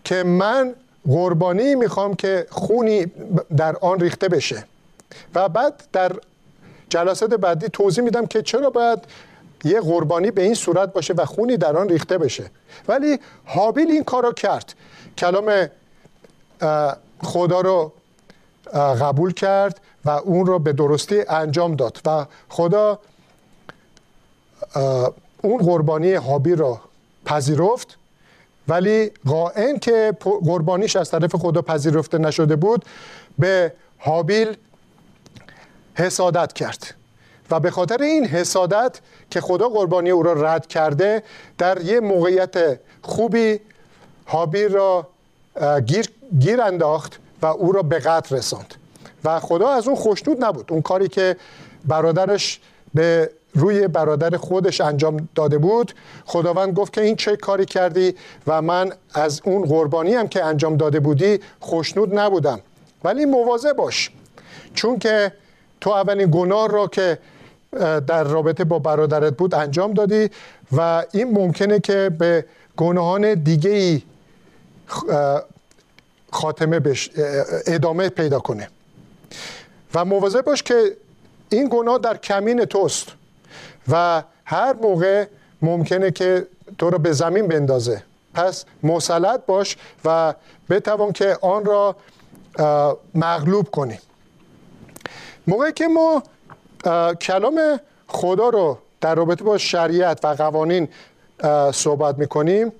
که 0.04 0.22
من 0.22 0.74
قربانی 1.06 1.74
می‌خوام 1.74 2.14
که 2.14 2.46
خونی 2.50 3.06
در 3.56 3.76
آن 3.76 4.00
ریخته 4.00 4.28
بشه. 4.28 4.64
و 5.34 5.48
بعد 5.48 5.82
در 5.92 6.12
جلسات 6.94 7.34
بعدی 7.34 7.68
توضیح 7.68 8.04
میدم 8.04 8.26
که 8.26 8.42
چرا 8.42 8.70
باید 8.70 8.98
یه 9.64 9.80
قربانی 9.80 10.30
به 10.30 10.42
این 10.42 10.54
صورت 10.54 10.92
باشه 10.92 11.14
و 11.14 11.24
خونی 11.24 11.56
در 11.56 11.76
آن 11.76 11.88
ریخته 11.88 12.18
بشه. 12.18 12.50
ولی 12.88 13.18
حابیل 13.44 13.90
این 13.90 14.04
کار 14.04 14.22
رو 14.22 14.32
کرد. 14.32 14.74
کلام 15.18 15.68
خدا 17.22 17.60
رو 17.60 17.92
قبول 18.74 19.32
کرد 19.32 19.80
و 20.04 20.10
اون 20.10 20.46
رو 20.46 20.58
به 20.58 20.72
درستی 20.72 21.20
انجام 21.28 21.76
داد 21.76 22.00
و 22.06 22.26
خدا 22.48 22.98
اون 25.42 25.58
قربانی 25.58 26.12
حابیل 26.12 26.58
را 26.58 26.80
پذیرفت. 27.24 27.98
ولی 28.68 29.10
قائن 29.26 29.78
که 29.78 30.16
قربانیش 30.20 30.96
از 30.96 31.10
طرف 31.10 31.34
خدا 31.36 31.62
پذیرفته 31.62 32.18
نشده 32.18 32.56
بود 32.56 32.84
به 33.38 33.72
حابیل 33.98 34.56
حسادت 35.94 36.52
کرد. 36.52 36.94
و 37.50 37.60
به 37.60 37.70
خاطر 37.70 38.02
این 38.02 38.26
حسادت 38.26 39.00
که 39.30 39.40
خدا 39.40 39.68
قربانی 39.68 40.10
او 40.10 40.22
را 40.22 40.32
رد 40.32 40.66
کرده 40.66 41.22
در 41.58 41.80
یه 41.80 42.00
موقعیت 42.00 42.80
خوبی 43.02 43.60
حابیل 44.24 44.72
را 44.72 45.06
گیر 45.86 46.08
گیر 46.38 46.62
انداخت 46.62 47.18
و 47.42 47.46
او 47.46 47.72
را 47.72 47.82
به 47.82 47.98
قتل 47.98 48.36
رساند. 48.36 48.74
و 49.24 49.40
خدا 49.40 49.68
از 49.68 49.88
اون 49.88 49.96
خوشنود 49.96 50.44
نبود. 50.44 50.72
اون 50.72 50.82
کاری 50.82 51.08
که 51.08 51.36
برادرش 51.84 52.60
به 52.94 53.30
روی 53.54 53.88
برادر 53.88 54.36
خودش 54.36 54.80
انجام 54.80 55.28
داده 55.34 55.58
بود 55.58 55.94
خداوند 56.24 56.74
گفت 56.74 56.92
که 56.92 57.00
این 57.00 57.16
چه 57.16 57.36
کاری 57.36 57.64
کردی 57.64 58.14
و 58.46 58.62
من 58.62 58.92
از 59.14 59.40
اون 59.44 59.64
قربانی 59.64 60.14
هم 60.14 60.28
که 60.28 60.44
انجام 60.44 60.76
داده 60.76 61.00
بودی 61.00 61.40
خوشنود 61.60 62.18
نبودم. 62.18 62.60
ولی 63.04 63.24
مواظب 63.24 63.72
باش. 63.72 64.10
چون 64.74 64.98
که 64.98 65.32
تو 65.84 65.90
اولین 65.90 66.28
گناه 66.32 66.68
را 66.68 66.86
که 66.86 67.18
در 68.06 68.24
رابطه 68.24 68.64
با 68.64 68.78
برادرت 68.78 69.36
بود 69.36 69.54
انجام 69.54 69.94
دادی 69.94 70.30
و 70.72 71.04
این 71.12 71.30
ممکنه 71.30 71.80
که 71.80 72.10
به 72.18 72.44
گناهان 72.76 73.34
دیگه 73.34 73.70
ای 73.70 74.02
خاتمه 76.32 76.80
بش 76.80 77.10
ادامه 77.66 78.08
پیدا 78.08 78.38
کنه. 78.40 78.68
و 79.94 80.04
مواظب 80.04 80.44
باش 80.44 80.62
که 80.62 80.96
این 81.48 81.68
گناه 81.72 81.98
در 81.98 82.16
کمین 82.16 82.64
توست 82.64 83.08
و 83.88 84.22
هر 84.44 84.72
موقع 84.82 85.26
ممکنه 85.62 86.10
که 86.10 86.46
تو 86.78 86.90
رو 86.90 86.98
به 86.98 87.12
زمین 87.12 87.48
بندازه. 87.48 88.02
پس 88.34 88.64
مسلط 88.82 89.46
باش 89.46 89.76
و 90.04 90.34
بتوان 90.70 91.12
که 91.12 91.38
آن 91.40 91.64
را 91.64 91.96
مغلوب 93.14 93.70
کنی. 93.70 93.98
موقعی 95.46 95.72
که 95.72 95.88
ما 95.88 96.22
کلام 97.20 97.80
خدا 98.06 98.48
رو 98.48 98.78
در 99.00 99.14
رابطه 99.14 99.44
با 99.44 99.58
شریعت 99.58 100.24
و 100.24 100.28
قوانین 100.28 100.88
صحبت 101.72 102.18
می‌کنیم 102.18 102.72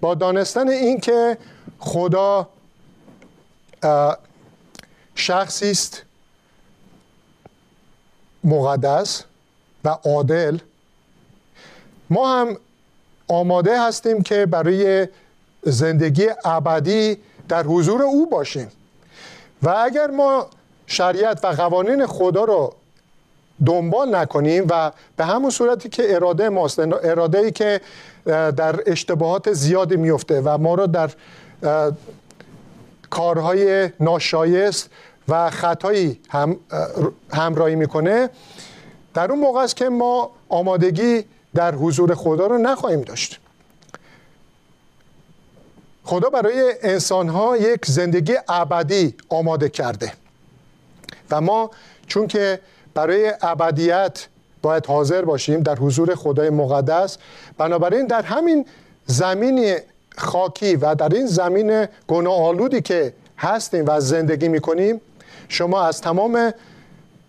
با 0.00 0.14
دانستن 0.14 0.68
این 0.68 1.00
که 1.00 1.38
خدا 1.78 2.48
شخصی 5.14 5.70
است 5.70 6.02
مقدس 8.44 9.24
و 9.84 9.88
عادل 9.88 10.58
ما 12.10 12.40
هم 12.40 12.56
آماده 13.28 13.82
هستیم 13.82 14.22
که 14.22 14.46
برای 14.46 15.08
زندگی 15.62 16.28
ابدی 16.44 17.18
در 17.48 17.62
حضور 17.62 18.02
او 18.02 18.30
باشیم. 18.30 18.68
و 19.62 19.68
اگر 19.68 20.06
ما 20.06 20.46
شریعت 20.86 21.44
و 21.44 21.46
قوانین 21.46 22.06
خدا 22.06 22.44
رو 22.44 22.74
دنبال 23.66 24.16
نکنیم 24.16 24.66
و 24.70 24.92
به 25.16 25.24
همون 25.24 25.50
صورتی 25.50 25.88
که 25.88 26.14
اراده 26.14 26.48
ماست 26.48 26.78
اراده 26.78 27.38
ای 27.38 27.50
که 27.50 27.80
در 28.26 28.80
اشتباهات 28.86 29.52
زیادی 29.52 29.96
میفته 29.96 30.40
و 30.40 30.58
ما 30.58 30.74
رو 30.74 30.86
در 30.86 31.10
کارهای 33.10 33.90
ناشایست 34.00 34.90
و 35.28 35.50
خطایی 35.50 36.20
هم 36.30 36.56
همراهی 37.32 37.74
می‌کنه 37.74 38.30
در 39.14 39.30
اون 39.30 39.40
موقع 39.40 39.60
است 39.60 39.76
که 39.76 39.88
ما 39.88 40.30
آمادگی 40.48 41.24
در 41.54 41.74
حضور 41.74 42.14
خدا 42.14 42.46
رو 42.46 42.58
نخواهیم 42.58 43.00
داشت. 43.00 43.40
خدا 46.04 46.30
برای 46.30 46.74
انسان 46.82 47.28
ها 47.28 47.56
یک 47.56 47.86
زندگی 47.86 48.34
ابدی 48.48 49.14
آماده 49.28 49.68
کرده. 49.68 50.12
و 51.30 51.40
ما 51.40 51.70
چون 52.06 52.26
که 52.26 52.60
برای 52.94 53.32
ابدیت 53.42 54.26
باید 54.62 54.86
حاضر 54.86 55.22
باشیم 55.22 55.60
در 55.60 55.76
حضور 55.76 56.14
خدای 56.14 56.50
مقدس 56.50 57.18
بنابراین 57.58 58.06
در 58.06 58.22
همین 58.22 58.66
زمین 59.06 59.76
خاکی 60.16 60.76
و 60.76 60.94
در 60.94 61.08
این 61.08 61.26
زمین 61.26 61.86
گناه 62.08 62.42
آلودی 62.46 62.80
که 62.80 63.12
هستیم 63.38 63.84
و 63.86 64.00
زندگی 64.00 64.48
می‌کنیم 64.48 65.00
شما 65.48 65.82
از 65.82 66.00
تمام 66.00 66.52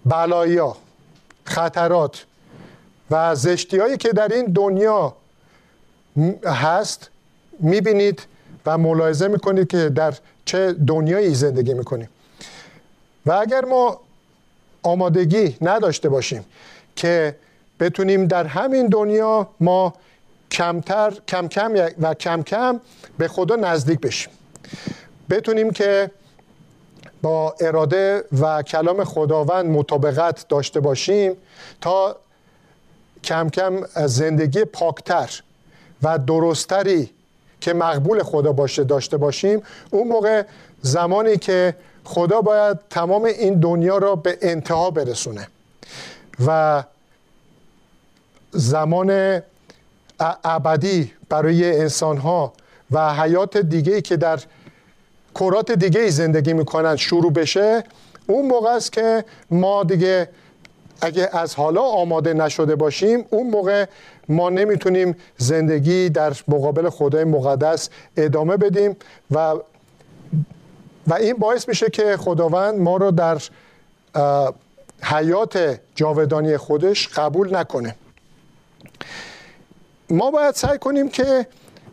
بلایا 0.05 0.75
خطرات 1.45 2.25
و 3.11 3.35
زشتی 3.35 3.77
هایی 3.77 3.97
که 3.97 4.09
در 4.09 4.33
این 4.33 4.45
دنیا 4.45 5.13
هست 6.45 7.09
می‌بینید 7.59 8.21
و 8.65 8.77
ملاحظه 8.77 9.27
می‌کنید 9.27 9.67
که 9.67 9.89
در 9.89 10.13
چه 10.45 10.73
دنیایی 10.73 11.35
زندگی 11.35 11.73
می‌کنیم. 11.73 12.09
و 13.25 13.31
اگر 13.31 13.65
ما 13.65 13.99
آمادگی 14.83 15.57
نداشته 15.61 16.09
باشیم 16.09 16.45
که 16.95 17.35
بتونیم 17.79 18.27
در 18.27 18.47
همین 18.47 18.87
دنیا 18.87 19.49
ما 19.59 19.93
کمتر 20.51 21.13
کم 21.27 21.47
کم 21.47 21.73
و 22.01 22.13
کم 22.13 22.43
کم 22.43 22.81
به 23.17 23.27
خدا 23.27 23.55
نزدیک 23.55 23.99
بشیم. 23.99 24.33
بتونیم 25.29 25.71
که 25.71 26.11
با 27.21 27.55
اراده 27.59 28.23
و 28.41 28.61
کلام 28.61 29.03
خداوند 29.03 29.65
مطابقت 29.65 30.47
داشته 30.47 30.79
باشیم 30.79 31.33
تا 31.81 32.15
کم 33.23 33.49
کم 33.49 33.85
زندگی 34.05 34.65
پاکتر 34.65 35.41
و 36.03 36.17
درستری 36.17 37.09
که 37.61 37.73
مقبول 37.73 38.23
خدا 38.23 38.53
باشه 38.53 38.83
داشته 38.83 39.17
باشیم. 39.17 39.61
اون 39.91 40.07
موقع 40.07 40.43
زمانی 40.81 41.37
که 41.37 41.75
خدا 42.05 42.41
باید 42.41 42.77
تمام 42.89 43.23
این 43.23 43.59
دنیا 43.59 43.97
را 43.97 44.15
به 44.15 44.37
انتها 44.41 44.91
برسونه 44.91 45.47
و 46.47 46.83
زمان 48.51 49.41
ابدی 50.43 51.11
برای 51.29 51.79
انسان 51.79 52.17
ها 52.17 52.53
و 52.91 53.13
حیات 53.13 53.57
دیگه 53.57 54.01
که 54.01 54.17
در 54.17 54.39
کرات 55.35 55.71
دیگه 55.71 56.09
زندگی 56.09 56.53
می‌کنن 56.53 56.95
شروع 56.95 57.33
بشه 57.33 57.83
اون 58.27 58.45
موقع 58.45 58.69
است 58.69 58.91
که 58.91 59.25
ما 59.51 59.83
دیگه 59.83 60.29
اگه 61.01 61.29
از 61.33 61.55
حالا 61.55 61.81
آماده 61.81 62.33
نشده 62.33 62.75
باشیم 62.75 63.25
اون 63.29 63.49
موقع 63.49 63.85
ما 64.29 64.49
نمی‌تونیم 64.49 65.15
زندگی 65.37 66.09
در 66.09 66.33
مقابل 66.47 66.89
خدای 66.89 67.23
مقدس 67.23 67.89
ادامه 68.17 68.57
بدیم 68.57 68.95
و 69.31 69.55
و 71.07 71.13
این 71.13 71.33
باعث 71.33 71.67
میشه 71.67 71.89
که 71.89 72.17
خداوند 72.17 72.79
ما 72.79 72.97
رو 72.97 73.11
در 73.11 73.37
حیات 75.01 75.79
جاودانی 75.95 76.57
خودش 76.57 77.07
قبول 77.07 77.55
نکنه. 77.55 77.95
ما 80.09 80.31
باید 80.31 80.55
سعی 80.55 80.77
کنیم 80.77 81.09
که 81.09 81.47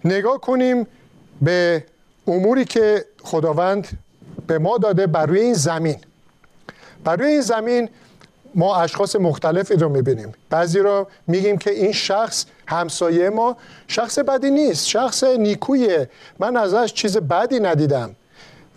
نگاه 0.04 0.40
کنیم 0.40 0.86
به 1.42 1.84
اموری 2.26 2.64
که 2.64 3.04
خداوند 3.22 3.88
به 4.46 4.58
ما 4.58 4.78
داده 4.78 5.06
بر 5.06 5.26
روی 5.26 5.40
این 5.40 5.54
زمین. 5.54 5.96
بر 7.04 7.16
روی 7.16 7.28
این 7.28 7.40
زمین 7.40 7.88
ما 8.54 8.76
اشخاص 8.76 9.16
مختلفی 9.16 9.74
رو 9.74 9.88
می‌بینیم. 9.88 10.32
بعضی 10.50 10.78
رو 10.78 11.06
میگیم 11.26 11.58
که 11.58 11.70
این 11.70 11.92
شخص 11.92 12.44
همسایه 12.66 13.30
ما 13.30 13.56
شخص 13.88 14.18
بدی 14.18 14.50
نیست 14.50 14.86
شخص 14.88 15.24
نیکویه. 15.24 16.10
من 16.38 16.56
ازش 16.56 16.92
چیز 16.92 17.16
بدی 17.16 17.60
ندیدم. 17.60 18.16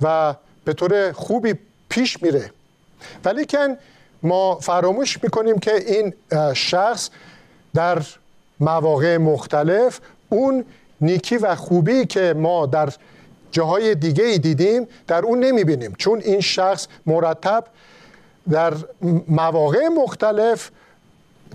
و 0.01 0.35
به 0.65 0.73
طور 0.73 1.11
خوبی 1.11 1.53
پیش 1.89 2.23
میره. 2.23 2.51
ولی 3.25 3.45
که 3.45 3.77
ما 4.23 4.55
فراموش 4.55 5.23
می‌کنیم 5.23 5.59
که 5.59 5.75
این 5.75 6.13
شخص 6.53 7.09
در 7.73 8.01
مواقع 8.59 9.17
مختلف 9.17 9.99
اون 10.29 10.65
نیکی 11.01 11.37
و 11.37 11.55
خوبی 11.55 12.05
که 12.05 12.33
ما 12.37 12.65
در 12.65 12.89
جاهای 13.51 13.95
دیگه 13.95 14.23
ای 14.23 14.37
دیدیم 14.37 14.87
در 15.07 15.21
اون 15.21 15.39
نمی‌بینیم. 15.39 15.95
چون 15.97 16.21
این 16.21 16.41
شخص 16.41 16.87
مرتب 17.05 17.63
در 18.49 18.73
مواقع 19.27 19.87
مختلف 19.87 20.71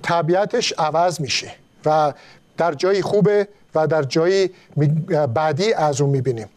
طبیعتش 0.02 0.72
عوض 0.78 1.20
میشه 1.20 1.52
و 1.84 2.12
در 2.56 2.74
جایی 2.74 3.02
خوبه 3.02 3.48
و 3.74 3.86
در 3.86 4.02
جایی 4.02 4.50
بعدی 5.34 5.72
از 5.72 6.00
اون 6.00 6.10
می‌بینیم. 6.10 6.48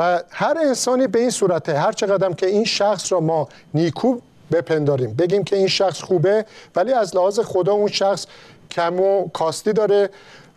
و 0.00 0.22
هر 0.30 0.58
انسانی 0.66 1.06
به 1.06 1.18
این 1.18 1.30
صورته 1.30 1.78
هر 1.78 1.92
چقدر 1.92 2.32
که 2.32 2.46
این 2.46 2.64
شخص 2.64 3.12
را 3.12 3.20
ما 3.20 3.48
نیکو 3.74 4.18
بپنداریم 4.52 5.14
بگیم 5.14 5.44
که 5.44 5.56
این 5.56 5.68
شخص 5.68 6.02
خوبه 6.02 6.44
ولی 6.76 6.92
از 6.92 7.16
لحاظ 7.16 7.40
خدا 7.40 7.72
اون 7.72 7.88
شخص 7.88 8.26
کم 8.70 9.00
و 9.00 9.28
کاستی 9.28 9.72
داره 9.72 10.10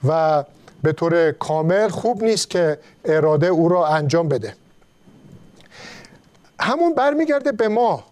و 0.08 0.44
به 0.84 0.94
طور 0.94 1.32
کامل 1.32 1.88
خوب 1.90 2.24
نیست 2.24 2.50
که 2.50 2.78
اراده 3.06 3.48
او 3.48 3.70
را 3.70 3.88
انجام 3.88 4.30
بده. 4.30 4.56
همون 6.60 6.94
برمیگرده 6.94 7.52
به 7.52 7.68
ما 7.68 8.04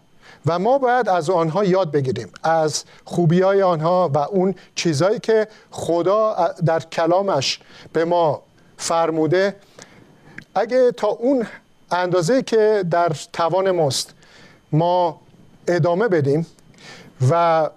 و 0.45 0.59
ما 0.59 0.77
باید 0.77 1.09
از 1.09 1.29
آنها 1.29 1.63
یاد 1.63 1.91
بگیریم 1.91 2.29
از 2.43 2.83
خوبی 3.05 3.41
های 3.41 3.61
آنها 3.61 4.11
و 4.13 4.17
اون 4.17 4.55
چیزهایی 4.75 5.19
که 5.19 5.47
خدا 5.71 6.53
در 6.65 6.79
کلامش 6.79 7.59
به 7.93 8.05
ما 8.05 8.41
فرموده 8.77 9.55
اگه 10.55 10.91
تا 10.91 11.07
اون 11.07 11.47
اندازه 11.91 12.41
که 12.41 12.83
در 12.91 13.11
توان 13.33 13.71
ماست 13.71 14.13
ما 14.71 15.21
ادامه 15.67 16.07
بدیم 16.07 16.47
و 17.31 17.69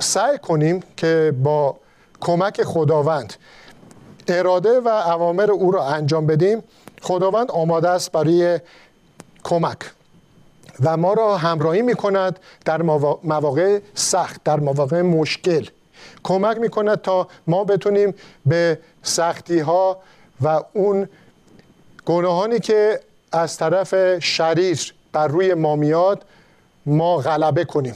سعی 0.00 0.38
کنیم 0.38 0.82
که 0.96 1.34
با 1.42 1.76
کمک 2.20 2.62
خداوند 2.62 3.34
اراده 4.28 4.80
و 4.80 4.88
اوامر 4.88 5.50
او 5.50 5.70
را 5.70 5.86
انجام 5.86 6.26
بدیم 6.26 6.62
خداوند 7.02 7.50
آماده 7.50 7.88
است 7.88 8.12
برای 8.12 8.60
کمک 9.44 9.78
و 10.80 10.96
ما 10.96 11.12
را 11.12 11.36
همراهی 11.36 11.82
می 11.82 11.94
کند 11.94 12.38
در 12.64 12.82
مواقع 13.22 13.80
سخت 13.94 14.44
در 14.44 14.60
مواقع 14.60 15.02
مشکل. 15.02 15.66
کمک 16.24 16.58
می 16.58 16.68
کند 16.68 17.02
تا 17.02 17.28
ما 17.46 17.64
بتونیم 17.64 18.14
به 18.46 18.78
سختی 19.02 19.58
ها 19.58 19.98
و 20.42 20.62
اون 20.72 21.08
گناهانی 22.06 22.60
که 22.60 23.00
از 23.32 23.56
طرف 23.56 24.18
شریر 24.18 24.94
بر 25.12 25.28
روی 25.28 25.54
ما 25.54 25.76
میاد 25.76 26.24
ما 26.86 27.16
غلبه 27.16 27.64
کنیم. 27.64 27.94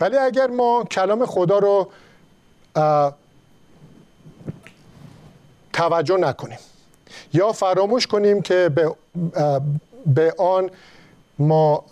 ولی 0.00 0.16
اگر 0.16 0.46
ما 0.46 0.84
کلام 0.84 1.26
خدا 1.26 1.58
رو 1.58 1.90
توجه 5.72 6.16
نکنیم 6.16 6.58
یا 7.32 7.52
فراموش 7.52 8.06
کنیم 8.06 8.42
که 8.42 8.68
به, 8.74 8.96
به 10.06 10.34
آن 10.38 10.70
ما 11.38 11.84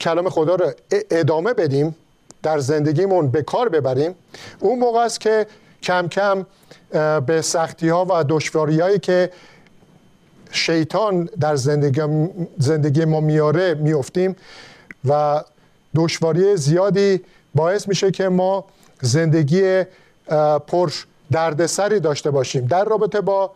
کلام 0.00 0.28
خدا 0.28 0.54
رو 0.54 0.72
ادامه 1.10 1.54
بدیم 1.54 1.96
در 2.42 2.58
زندگیمون 2.58 3.30
به 3.30 3.42
کار 3.42 3.68
ببریم 3.68 4.14
اون 4.60 4.78
موقع 4.78 4.98
است 4.98 5.20
که 5.20 5.46
کم 5.82 6.08
کم 6.08 6.46
به 7.26 7.40
سختی 7.42 7.88
ها 7.88 8.06
و 8.10 8.24
دشواری 8.28 8.80
هایی 8.80 8.98
که 8.98 9.30
شیطان 10.50 11.28
در 11.40 11.56
زندگی, 11.56 12.28
زندگی 12.58 13.04
ما 13.04 13.20
میاره 13.20 13.74
میفتیم 13.74 14.36
و 15.08 15.42
دشواری 15.94 16.56
زیادی 16.56 17.20
باعث 17.54 17.88
میشه 17.88 18.10
که 18.10 18.28
ما 18.28 18.64
زندگی 19.00 19.84
پر 20.66 20.92
دردسری 21.30 22.00
داشته 22.00 22.30
باشیم 22.30 22.66
در 22.66 22.84
رابطه 22.84 23.20
با 23.20 23.50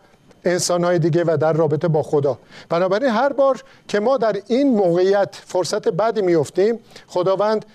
انسانهای 0.45 0.99
دیگه 0.99 1.23
و 1.23 1.37
در 1.37 1.53
رابطه 1.53 1.87
با 1.87 2.03
خدا. 2.03 2.37
بنابراین 2.69 3.09
هر 3.09 3.33
بار 3.33 3.63
که 3.87 3.99
ما 3.99 4.17
در 4.17 4.41
این 4.47 4.75
موقعیت 4.75 5.35
فرصت 5.45 5.87
بدی 5.87 6.21
میفتیم 6.21 6.79
خداوند 7.07 7.65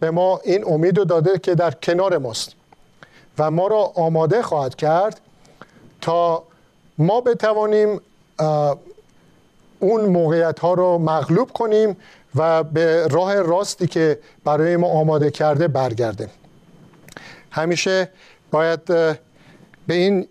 به 0.00 0.10
ما 0.10 0.40
این 0.44 0.64
امید 0.66 0.98
رو 0.98 1.04
داده 1.04 1.38
که 1.38 1.54
در 1.54 1.70
کنار 1.70 2.18
ماست. 2.18 2.55
و 3.38 3.50
ما 3.50 3.66
را 3.66 3.92
آماده 3.94 4.42
خواهد 4.42 4.74
کرد 4.74 5.20
تا 6.00 6.42
ما 6.98 7.20
بتوانیم 7.20 8.00
اون 9.78 10.00
موقعیت 10.00 10.58
ها 10.58 10.74
رو 10.74 10.98
مغلوب 10.98 11.52
کنیم 11.52 11.96
و 12.34 12.62
به 12.62 13.06
راه 13.06 13.42
راستی 13.42 13.86
که 13.86 14.18
برای 14.44 14.76
ما 14.76 14.88
آماده 14.88 15.30
کرده 15.30 15.68
برگردیم. 15.68 16.30
همیشه 17.50 18.10
باید 18.50 18.84
به 18.84 19.94
این 19.94 20.28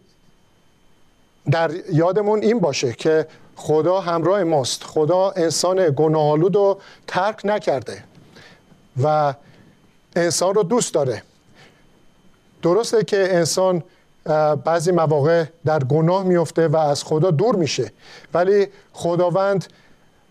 در 1.52 1.72
یادمون 1.91 2.44
این 2.44 2.60
باشه 2.60 2.94
که 2.94 3.28
خدا 3.56 4.00
همراه 4.00 4.44
ماست. 4.44 4.84
خدا 4.84 5.32
انسان 5.32 5.94
گناهالود 5.96 6.56
رو 6.56 6.80
ترک 7.08 7.41
نکرده 7.44 8.04
و 9.04 9.34
انسان 10.15 10.56
رو 10.56 10.63
دوست 10.63 10.94
داره. 10.94 11.24
درسته 12.65 13.04
که 13.04 13.36
انسان 13.36 13.84
بعضی 14.65 14.91
مواقع 14.91 15.43
در 15.65 15.80
گناه 15.80 16.23
میفته 16.23 16.67
و 16.67 16.78
از 16.78 17.04
خدا 17.04 17.32
دور 17.32 17.56
میشه 17.56 17.91
ولی 18.34 18.67
خداوند 18.93 19.65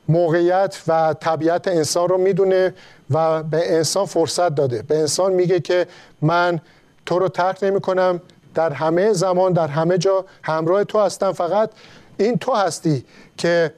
موقعیت 0.09 0.83
و 0.89 1.15
طبیعت 1.21 1.69
انسان 1.69 2.09
رو 2.09 2.19
می‌دونه 2.19 2.75
و 3.11 3.43
به 3.43 3.75
انسان 3.77 4.07
فرصت 4.07 4.55
داده. 4.55 4.83
به 4.83 4.99
انسان 4.99 5.33
میگه 5.33 5.61
که 5.61 5.87
من 6.23 6.61
تو 7.07 7.19
رو 7.19 7.29
ترک 7.29 7.59
نمی 7.65 7.81
کنم 7.81 8.21
در 8.55 8.73
همه 8.73 9.13
زمان 9.13 9.53
در 9.53 9.69
همه 9.69 9.99
جا 9.99 10.25
همراه 10.43 10.85
تو 10.85 11.01
هستم 11.01 11.33
فقط 11.33 11.71
این 12.17 12.39
تو 12.39 12.53
هستی 12.53 13.05
که 13.37 13.75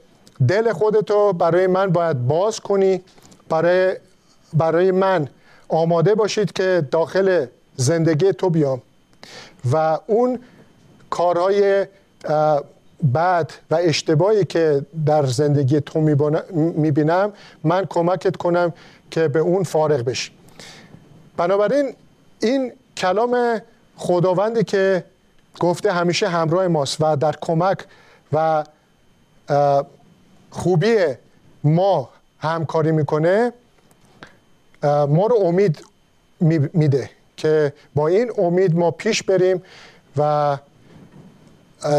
دل 0.48 0.72
خودتو 0.72 1.32
برای 1.32 1.66
من 1.66 1.92
باید 1.92 2.26
باز 2.26 2.60
کنی 2.60 3.02
برای, 3.48 3.96
برای 4.54 4.90
من 4.90 5.28
آماده 5.68 6.14
باشید 6.14 6.52
که 6.52 6.88
داخل 6.90 7.46
زندگی 7.76 8.32
تو 8.32 8.50
بیام. 8.50 8.82
و 9.72 9.98
اون 10.06 10.38
کارهای 11.10 11.86
بد 13.14 13.50
و 13.70 13.74
اشتباهی 13.80 14.44
که 14.44 14.86
در 15.06 15.26
زندگی 15.26 15.80
تو 15.80 16.00
می‌بینم 16.76 17.32
من 17.64 17.86
کمکت 17.90 18.36
کنم 18.36 18.72
که 19.10 19.28
به 19.28 19.38
اون 19.38 19.62
فارغ 19.62 20.00
بشی. 20.00 20.32
بنابراین 21.36 21.94
این 22.40 22.72
کلام 22.96 23.60
خداوندی 23.96 24.64
که 24.64 25.04
گفته 25.60 25.92
همیشه 25.92 26.28
همراه 26.28 26.68
ماست 26.68 26.96
و 27.00 27.16
در 27.16 27.34
کمک 27.40 27.78
و 28.32 28.64
خوبی 30.50 30.96
ما 31.64 32.08
همکاری 32.38 32.92
می‌کنه 32.92 33.52
ما 34.82 35.26
رو 35.26 35.36
امید 35.36 35.84
میده. 36.72 37.10
که 37.36 37.72
با 37.94 38.08
این 38.08 38.32
امید 38.38 38.76
ما 38.76 38.90
پیش 38.90 39.22
بریم 39.22 39.62
و 40.16 40.58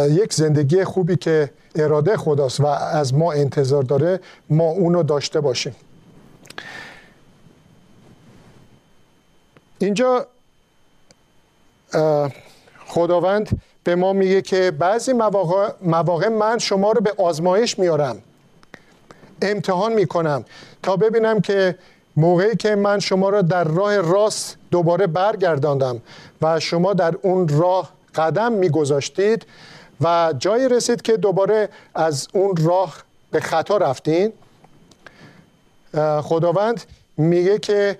یک 0.09 0.33
زندگی 0.33 0.83
خوبی 0.83 1.15
که 1.15 1.51
اراده 1.75 2.17
خداست 2.17 2.59
و 2.59 2.65
از 2.65 3.13
ما 3.13 3.31
انتظار 3.31 3.83
داره 3.83 4.19
ما 4.49 4.63
اونو 4.63 5.03
داشته 5.03 5.39
باشیم. 5.39 5.75
اینجا 9.79 10.27
خداوند 12.87 13.61
به 13.83 13.95
ما 13.95 14.13
میگه 14.13 14.41
که 14.41 14.71
بعضی 14.71 15.13
مواقع, 15.13 15.71
مواقع 15.81 16.27
من 16.27 16.57
شما 16.57 16.91
رو 16.91 17.01
به 17.01 17.13
آزمایش 17.17 17.79
میارم 17.79 18.21
امتحان 19.41 19.93
می‌کنم 19.93 20.45
تا 20.83 20.97
ببینم 20.97 21.41
که 21.41 21.77
موقعی 22.17 22.55
که 22.55 22.75
من 22.75 22.99
شما 22.99 23.29
را 23.29 23.41
در 23.41 23.63
راه 23.63 23.97
راست 23.97 24.57
دوباره 24.71 25.07
برگرداندم 25.07 26.01
و 26.41 26.59
شما 26.59 26.93
در 26.93 27.15
اون 27.21 27.47
راه 27.47 27.91
قدم 28.15 28.51
میگذاشتید 28.51 29.45
و 30.01 30.33
جایی 30.39 30.69
رسید 30.69 31.01
که 31.01 31.17
دوباره 31.17 31.69
از 31.95 32.27
اون 32.33 32.55
راه 32.55 32.95
به 33.31 33.39
خطا 33.39 33.77
رفتین 33.77 34.33
خداوند 36.21 36.83
میگه 37.17 37.59
که 37.59 37.97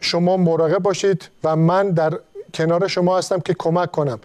شما 0.00 0.36
مراقب 0.36 0.78
باشید 0.78 1.28
و 1.44 1.56
من 1.56 1.90
در 1.90 2.18
کنار 2.54 2.88
شما 2.88 3.18
هستم 3.18 3.40
که 3.40 3.54
کمک 3.54 3.90
کنم. 3.90 4.18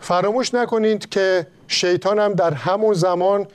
فراموش 0.00 0.54
نکنید 0.54 1.08
که 1.08 1.46
شیطان 1.68 2.18
هم 2.18 2.32
در 2.32 2.54
همون 2.54 2.94
زمان 2.94 3.46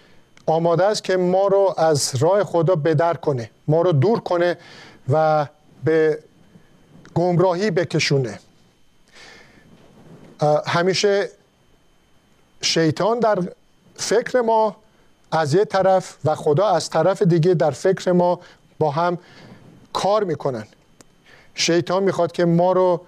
آماده 0.46 0.86
است 0.86 1.04
که 1.04 1.18
ما 1.18 1.48
رو 1.48 1.74
از 1.78 2.16
راه 2.20 2.44
خدا 2.44 2.76
بدر 2.76 3.14
کنه 3.14 3.50
ما 3.68 3.82
رو 3.82 3.92
دور 3.92 4.20
کنه 4.20 4.58
و 5.10 5.48
به 5.84 6.20
گمراهی 7.14 7.72
بکشونه. 7.72 8.40
همیشه 10.68 11.30
شیطان 12.62 13.20
در 13.20 13.40
فکر 13.96 14.42
ما 14.42 14.76
از 15.32 15.54
یه 15.54 15.66
طرف 15.66 16.18
و 16.26 16.36
خدا 16.36 16.68
از 16.68 16.90
طرف 16.90 17.22
دیگه 17.22 17.54
در 17.54 17.72
فکر 17.72 18.12
ما 18.12 18.40
با 18.80 18.92
هم 18.92 19.18
کار 19.94 20.24
می‌کنن. 20.24 20.68
شیطان 21.56 22.04
می‌خواد 22.04 22.32
که 22.32 22.46
ما 22.46 22.72
رو 22.72 23.02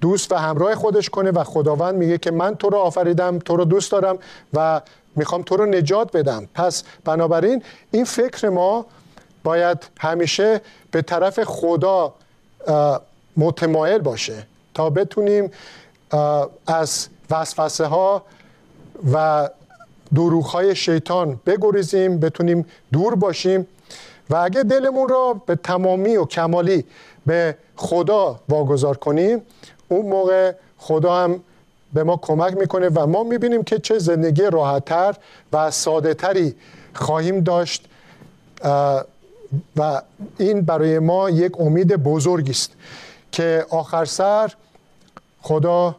دوست 0.00 0.32
و 0.32 0.36
همراه 0.36 0.74
خودش 0.74 1.10
کنه 1.10 1.30
و 1.30 1.44
خداوند 1.44 1.94
میگه 1.94 2.18
که 2.18 2.30
من 2.30 2.54
تو 2.54 2.68
رو 2.68 2.78
آفریدم 2.78 3.38
تو 3.38 3.56
رو 3.56 3.64
دوست 3.64 3.92
دارم 3.92 4.18
و 4.54 4.80
می‌خوام 5.18 5.42
تو 5.42 5.56
رو 5.56 5.66
نجات 5.66 6.16
بدم. 6.16 6.48
پس 6.54 6.84
بنابراین 7.04 7.62
این 7.90 8.04
فکر 8.04 8.48
ما 8.48 8.86
باید 9.44 9.78
همیشه 10.00 10.60
به 10.90 11.02
طرف 11.02 11.40
خدا 11.44 12.14
متمایل 13.36 13.98
باشه 13.98 14.46
تا 14.74 14.90
بتونیم 14.90 15.50
از 16.66 17.08
وسوسه 17.30 17.86
ها 17.86 18.22
و 19.12 19.48
دروغ 20.14 20.46
های 20.46 20.76
شیطان 20.76 21.40
بگریزیم 21.46 22.20
بتونیم 22.20 22.66
دور 22.92 23.14
باشیم 23.14 23.66
و 24.30 24.36
اگه 24.36 24.62
دلمون 24.62 25.08
را 25.08 25.42
به 25.46 25.56
تمامی 25.56 26.16
و 26.16 26.24
کمالی 26.24 26.84
به 27.26 27.56
خدا 27.76 28.40
واگذار 28.48 28.96
کنیم 28.96 29.42
اون 29.88 30.06
موقع 30.06 30.52
خدا 30.78 31.16
هم 31.16 31.40
به 31.92 32.04
ما 32.04 32.16
کمک 32.16 32.56
می‌کنه 32.56 32.88
و 32.88 33.06
ما 33.06 33.22
می‌بینیم 33.22 33.62
که 33.62 33.78
چه 33.78 33.98
زندگی 33.98 34.42
راحتتر 34.42 35.14
و 35.52 35.70
ساده 35.70 36.14
تری 36.14 36.54
خواهیم 36.94 37.40
داشت 37.40 37.84
و 39.76 40.02
این 40.38 40.60
برای 40.60 40.98
ما 40.98 41.30
یک 41.30 41.60
امید 41.60 41.96
بزرگی 41.96 42.50
است 42.50 42.70
که 43.32 43.66
آخر 43.70 44.04
سر 44.04 44.52
خدا 45.42 45.96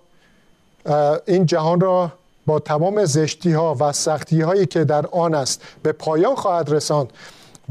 این 1.25 1.45
جهان 1.45 1.79
را 1.79 2.11
با 2.45 2.59
تمام 2.59 3.05
زشتی 3.05 3.51
ها 3.51 3.75
و 3.79 3.91
سختی 3.91 4.41
هایی 4.41 4.65
که 4.65 4.83
در 4.83 5.05
آن 5.07 5.35
است 5.35 5.61
به 5.83 5.91
پایان 5.91 6.35
خواهد 6.35 6.69
رساند 6.69 7.09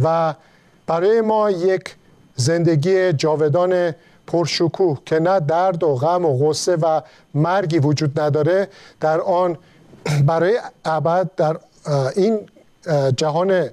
و 0.03 0.35
برای 0.87 1.21
ما 1.21 1.51
یک 1.51 1.95
زندگی 2.37 3.13
جاودان 3.13 3.95
پرشکوه 4.29 4.99
که 5.07 5.19
نه 5.19 5.41
درد 5.41 5.83
و 5.83 5.95
غم 5.95 6.25
و 6.25 6.39
غصه 6.39 6.77
و 6.77 7.01
مرگی 7.35 7.79
وجود 7.79 8.21
نداره 8.21 8.69
در 9.01 9.21
آن 9.21 9.59
برای 10.27 10.61
ابد 10.85 11.31
در 11.37 11.57
این 12.17 12.41
جهان 13.17 13.69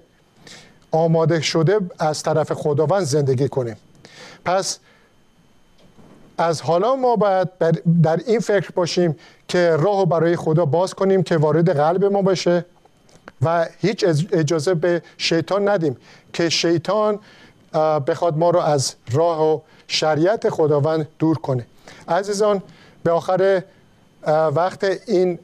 آماده 0.91 1.41
شده 1.41 1.79
از 1.99 2.23
طرف 2.23 2.51
خداوند 2.51 3.03
زندگی 3.03 3.47
کنیم. 3.47 3.75
پس 4.45 4.79
از 6.37 6.61
حالا 6.61 6.95
ما 6.95 7.15
باید 7.15 7.47
در 8.03 8.19
این 8.27 8.39
فکر 8.39 8.71
باشیم 8.71 9.15
که 9.47 9.75
راه 9.75 10.05
برای 10.05 10.35
خدا 10.35 10.65
باز 10.65 10.93
کنیم 10.93 11.23
که 11.23 11.37
وارد 11.37 11.77
قلب 11.77 12.05
ما 12.05 12.21
بشه 12.21 12.65
و 13.41 13.67
هیچ 13.79 14.05
اجازه 14.31 14.73
به 14.73 15.01
شیطان 15.17 15.69
ندیم 15.69 15.97
که 16.33 16.49
شیطان 16.49 17.19
بخواد 18.07 18.38
ما 18.38 18.49
رو 18.49 18.59
از 18.59 18.95
راه 19.11 19.53
و 19.53 19.59
شریعت 19.88 20.49
خداوند 20.49 21.07
دور 21.19 21.38
کنه. 21.38 21.65
عزیزان 22.07 22.63
به 23.03 23.11
آخر 23.11 23.63
وقت 24.27 24.83
این 25.07 25.39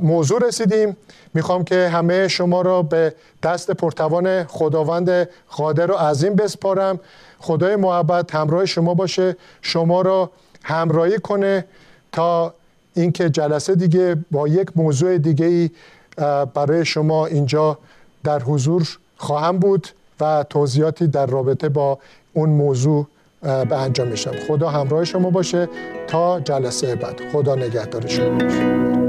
موضوع 0.00 0.46
رسیدیم. 0.48 0.96
می‌خوام 1.34 1.64
که 1.64 1.88
همه 1.88 2.28
شما 2.28 2.62
را 2.62 2.82
به 2.82 3.14
دست 3.42 3.70
پرتوان 3.70 4.44
خداوند 4.44 5.28
قادر 5.50 5.90
و 5.90 5.94
عظیم 5.94 6.34
بسپارم. 6.34 7.00
خدای 7.38 7.76
محبت 7.76 8.34
همراه 8.34 8.66
شما 8.66 8.94
باشه. 8.94 9.36
شما 9.62 10.02
را 10.02 10.30
همراهی 10.62 11.18
کنه 11.18 11.64
تا 12.12 12.54
اینکه 12.94 13.30
جلسه 13.30 13.74
دیگه 13.74 14.16
با 14.30 14.48
یک 14.48 14.68
موضوع 14.76 15.18
دیگه 15.18 15.46
ای 15.46 15.70
برای 16.54 16.84
شما 16.84 17.26
اینجا 17.26 17.78
در 18.24 18.42
حضور 18.42 18.98
خواهم 19.16 19.58
بود. 19.58 19.88
و 20.20 20.44
توضیحاتی 20.50 21.06
در 21.06 21.26
رابطه 21.26 21.68
با 21.68 21.98
اون 22.32 22.48
موضوع 22.48 23.06
به 23.42 23.76
انجام 23.76 24.08
میشم. 24.08 24.32
خدا 24.48 24.68
همراه 24.68 25.04
شما 25.04 25.30
باشه. 25.30 25.68
تا 26.06 26.40
جلسه 26.40 26.94
بعد. 26.94 27.20
خدا 27.32 27.54
نگهدار 27.54 28.06
شما 28.06 28.38
باشه. 28.38 28.99